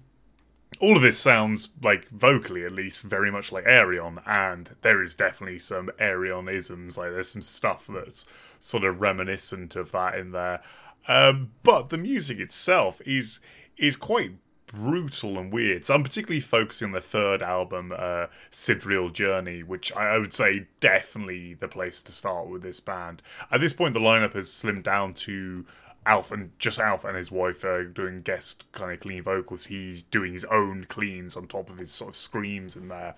[0.80, 5.13] all of this sounds like vocally at least very much like Ayreon, and there is
[5.13, 6.97] definitely some Ayreonisms.
[6.97, 8.26] Like there's some stuff that's
[8.59, 10.61] sort of reminiscent of that in there.
[11.07, 13.39] Um, but the music itself is
[13.78, 14.34] is quite
[14.67, 15.86] brutal and weird.
[15.86, 20.34] So I'm particularly focusing on the third album, uh, Sidereal Journey, which I, I would
[20.34, 23.22] say definitely the place to start with this band.
[23.51, 25.65] At this point, the lineup has slimmed down to
[26.05, 29.65] Alf and just Alf and his wife doing guest kind of clean vocals.
[29.65, 33.15] He's doing his own cleans on top of his sort of screams in there,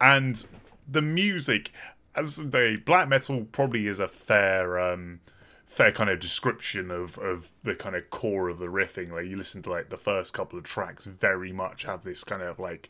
[0.00, 0.44] and
[0.88, 1.70] the music
[2.14, 5.20] as the black metal probably is a fair um,
[5.66, 9.12] fair kind of description of of the kind of core of the riffing.
[9.12, 12.42] Like you listen to like the first couple of tracks, very much have this kind
[12.42, 12.88] of like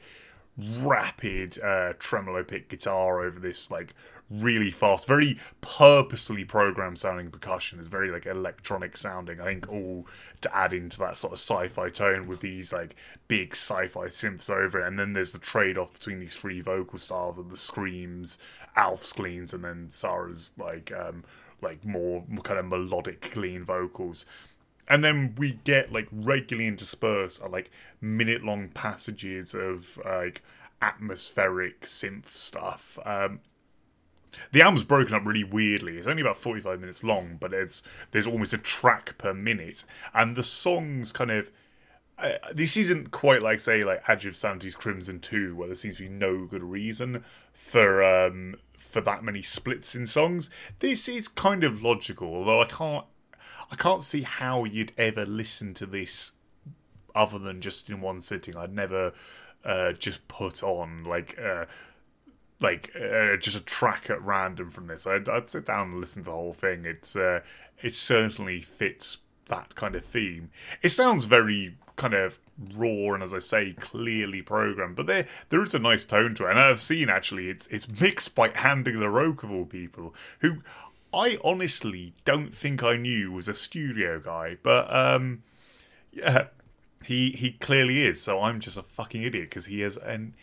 [0.83, 3.95] rapid uh, tremolo pick guitar over this like
[4.31, 7.79] really fast, very purposely programmed sounding percussion.
[7.79, 9.41] It's very like electronic sounding.
[9.41, 10.07] I think all
[10.41, 12.97] to add into that sort of sci-fi tone with these like
[13.29, 14.87] big sci-fi synths over it.
[14.87, 18.39] And then there's the trade-off between these three vocal styles of the screams,
[18.77, 21.25] Alf's cleans, and then Sarah's like um
[21.61, 24.27] like more kind of melodic clean vocals
[24.87, 27.71] and then we get like regularly interspersed are like
[28.01, 30.43] minute long passages of like
[30.83, 33.41] atmospheric synth stuff um
[34.53, 35.97] the album's broken up really weirdly.
[35.97, 40.37] It's only about 45 minutes long, but it's there's almost a track per minute, and
[40.37, 41.51] the songs kind of.
[42.17, 45.97] Uh, this isn't quite like say like Edge of Sanity's Crimson 2 where there seems
[45.97, 50.49] to be no good reason for um for that many splits in songs.
[50.79, 53.05] This is kind of logical, although I can't
[53.69, 56.33] I can't see how you'd ever listen to this
[57.15, 58.57] other than just in one sitting.
[58.57, 59.13] I'd never
[59.65, 61.65] uh, just put on like uh,
[62.61, 65.07] like uh, just a track at random from this.
[65.07, 66.85] I'd, I'd, sit down and listen to the whole thing.
[66.85, 67.41] It's uh,
[67.83, 69.19] it certainly fits
[69.49, 70.51] that kind of theme.
[70.83, 72.39] It sounds very kind of
[72.75, 76.47] raw and as I say, clearly programmed, but there there is a nice tone to
[76.47, 76.51] it.
[76.51, 80.59] And I've seen actually it's it's mixed by Andy LaRocque of all people, who
[81.13, 85.43] I honestly don't think I knew was a studio guy, but um,
[86.13, 86.47] yeah,
[87.05, 88.23] he he clearly is.
[88.23, 90.35] So I'm just a fucking idiot because he has an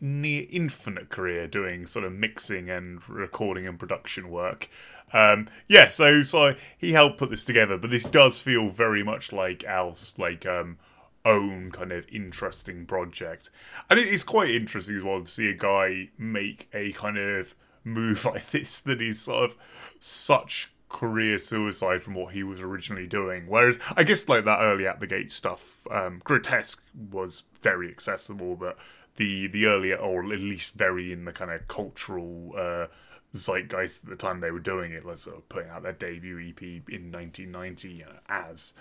[0.00, 4.68] near infinite career doing sort of mixing and recording and production work.
[5.12, 9.32] Um, yeah, so so he helped put this together, but this does feel very much
[9.32, 10.78] like Alf's like um,
[11.24, 13.50] own kind of interesting project,
[13.88, 17.54] and it is quite interesting as well to see a guy make a kind of
[17.84, 19.56] move like this that is sort of
[19.98, 23.46] such career suicide from what he was originally doing.
[23.46, 28.56] Whereas I guess like that early at the gate stuff, um, grotesque was very accessible,
[28.56, 28.76] but
[29.16, 32.86] the the earlier or at least very in the kind of cultural uh,
[33.34, 36.38] zeitgeist at the time they were doing it, was sort of putting out their debut
[36.38, 38.74] EP in 1990 uh, as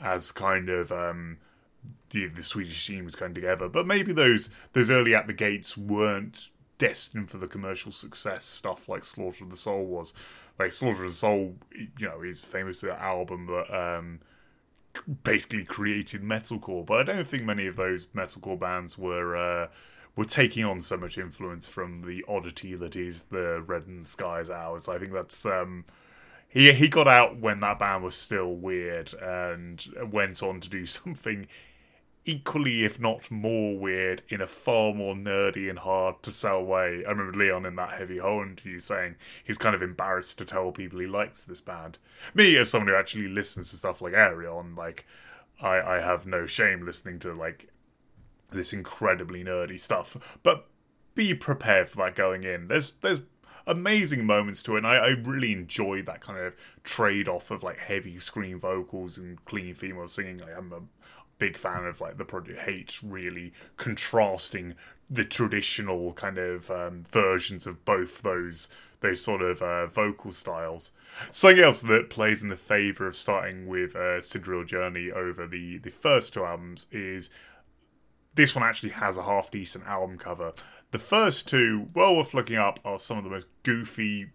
[0.00, 1.38] as kind of um,
[2.10, 3.68] the the Swedish scene was coming together.
[3.68, 6.48] But maybe those those early at the gates weren't
[6.78, 10.14] destined for the commercial success stuff like Slaughter of the Soul was.
[10.58, 14.20] Like Slaughter of the Soul, you know, is famous for that album that um,
[15.22, 16.84] basically created metalcore.
[16.84, 19.68] But I don't think many of those metalcore bands were uh,
[20.16, 24.40] were taking on so much influence from the oddity that is the Red and Sky
[24.40, 24.88] Is Ours.
[24.88, 25.84] I think that's um,
[26.48, 30.86] he he got out when that band was still weird and went on to do
[30.86, 31.46] something
[32.24, 37.04] equally, if not more weird, in a far more nerdy and hard to sell way.
[37.04, 40.72] I remember Leon in that Heavy Hole interview saying he's kind of embarrassed to tell
[40.72, 41.98] people he likes this band.
[42.34, 45.06] Me, as someone who actually listens to stuff like Ayreon, like
[45.60, 47.68] I, I have no shame listening to like
[48.50, 50.38] this incredibly nerdy stuff.
[50.42, 50.66] But
[51.14, 52.68] be prepared for that going in.
[52.68, 53.20] There's there's
[53.66, 57.62] amazing moments to it, and I, I really enjoy that kind of trade off of
[57.62, 60.38] like heavy scream vocals and clean female singing.
[60.38, 60.80] Like, I'm a
[61.38, 64.74] big fan of like the Project Hate really contrasting
[65.10, 68.68] the traditional kind of um, versions of both those
[69.00, 70.90] those sort of uh, vocal styles.
[71.30, 75.78] Something else that plays in the favour of starting with uh, Sidereal Journey over the
[75.78, 77.30] the first two albums is
[78.34, 80.52] this one actually has a half decent album cover.
[80.90, 84.30] The first two, well worth looking up, are some of the most goofy,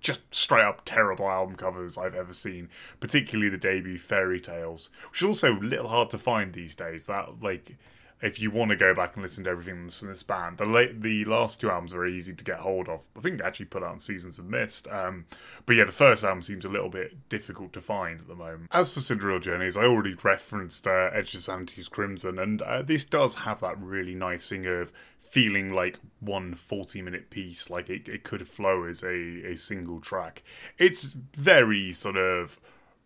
[0.00, 2.68] just straight up terrible album covers I've ever seen,
[3.00, 7.06] particularly the debut Fairy Tales, which is also a little hard to find these days.
[7.06, 7.76] That like
[8.20, 11.02] if you want to go back and listen to everything from this band, the late,
[11.02, 13.00] the last two albums are very easy to get hold of.
[13.16, 14.88] I think they actually put out on Seasons of Mist.
[14.88, 15.26] Um,
[15.66, 18.70] but yeah, the first album seems a little bit difficult to find at the moment.
[18.72, 23.04] As for Sidereal Journeys, I already referenced uh, Edge of Sanity's Crimson, and uh, this
[23.04, 24.92] does have that really nice thing of
[25.28, 29.14] feeling like one 40 minute piece, like it, it could flow as a,
[29.46, 30.42] a single track.
[30.78, 32.58] It's very sort of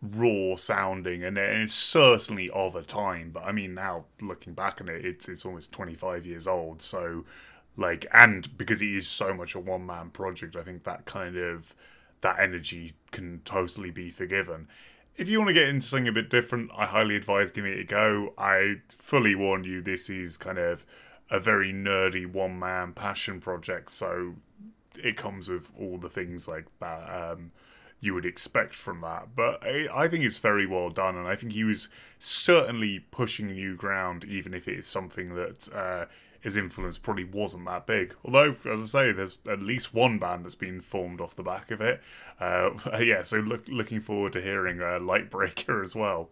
[0.02, 4.88] raw sounding and it's certainly of a time but i mean now looking back on
[4.88, 7.24] it it's it's almost 25 years old so
[7.76, 11.36] like and because it is so much a one man project i think that kind
[11.36, 11.72] of
[12.20, 14.66] that energy can totally be forgiven
[15.16, 17.80] if you want to get into something a bit different, I highly advise giving it
[17.80, 18.32] a go.
[18.38, 20.86] I fully warn you, this is kind of
[21.32, 24.34] a very nerdy one man passion project, so
[25.02, 27.50] it comes with all the things like that um,
[28.00, 29.34] you would expect from that.
[29.34, 31.88] But I, I, think it's very well done, and I think he was
[32.18, 36.04] certainly pushing new ground, even if it is something that uh,
[36.42, 38.14] his influence probably wasn't that big.
[38.26, 41.70] Although, as I say, there's at least one band that's been formed off the back
[41.70, 42.02] of it.
[42.38, 46.28] Uh, yeah, so look, looking forward to hearing uh, Lightbreaker as well.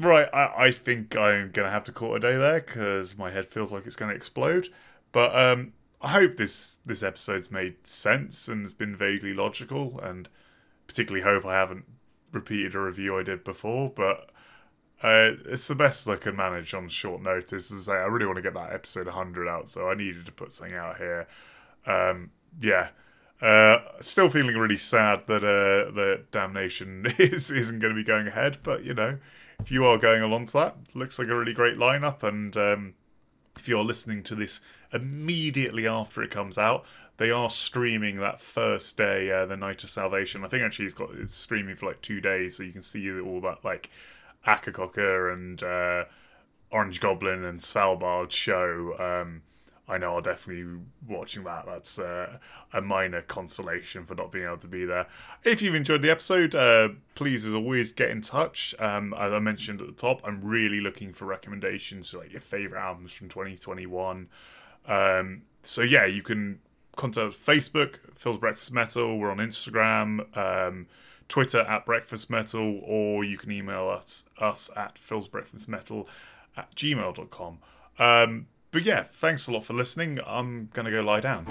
[0.00, 3.18] Right, I, I think I'm going to have to call it a day there because
[3.18, 4.68] my head feels like it's going to explode.
[5.12, 10.30] But um, I hope this this episode's made sense and has been vaguely logical, and
[10.86, 11.84] particularly hope I haven't
[12.32, 13.90] repeated a review I did before.
[13.90, 14.30] But
[15.02, 17.70] uh, it's the best I can manage on short notice.
[17.70, 20.24] As I say, I really want to get that episode 100 out, so I needed
[20.24, 21.28] to put something out here.
[21.84, 22.88] Um, yeah.
[23.42, 28.28] Uh, still feeling really sad that uh, the damnation is isn't going to be going
[28.28, 29.18] ahead, but you know,
[29.60, 32.22] if you are going along to that, looks like a really great lineup.
[32.22, 32.94] And um,
[33.56, 34.60] if you're listening to this
[34.92, 36.84] immediately after it comes out,
[37.18, 40.44] they are streaming that first day, uh, the Night of Salvation.
[40.44, 43.20] I think actually it's got it's streaming for like two days, so you can see
[43.20, 43.90] all that like
[44.46, 46.06] Akercocke and uh,
[46.70, 48.96] Orange Goblin and Svalbard show.
[48.98, 49.42] Um,
[49.90, 51.66] I know I'll definitely be watching that.
[51.66, 52.38] That's uh,
[52.72, 55.06] a minor consolation for not being able to be there.
[55.44, 58.74] If you've enjoyed the episode, uh, please, as always, get in touch.
[58.78, 62.40] Um, as I mentioned at the top, I'm really looking for recommendations, so like your
[62.40, 64.28] favorite albums from 2021.
[64.86, 66.60] Um, so yeah, you can
[66.96, 69.18] contact Facebook, Phil's Breakfast Metal.
[69.18, 70.36] We're on Instagram.
[70.36, 70.86] Um,
[71.28, 76.08] Twitter at Breakfast Metal, or you can email us us at Phil's Breakfast Metal
[76.56, 77.58] at gmail.com.
[77.98, 80.20] Um, but yeah, thanks a lot for listening.
[80.26, 81.46] I'm gonna go lie down.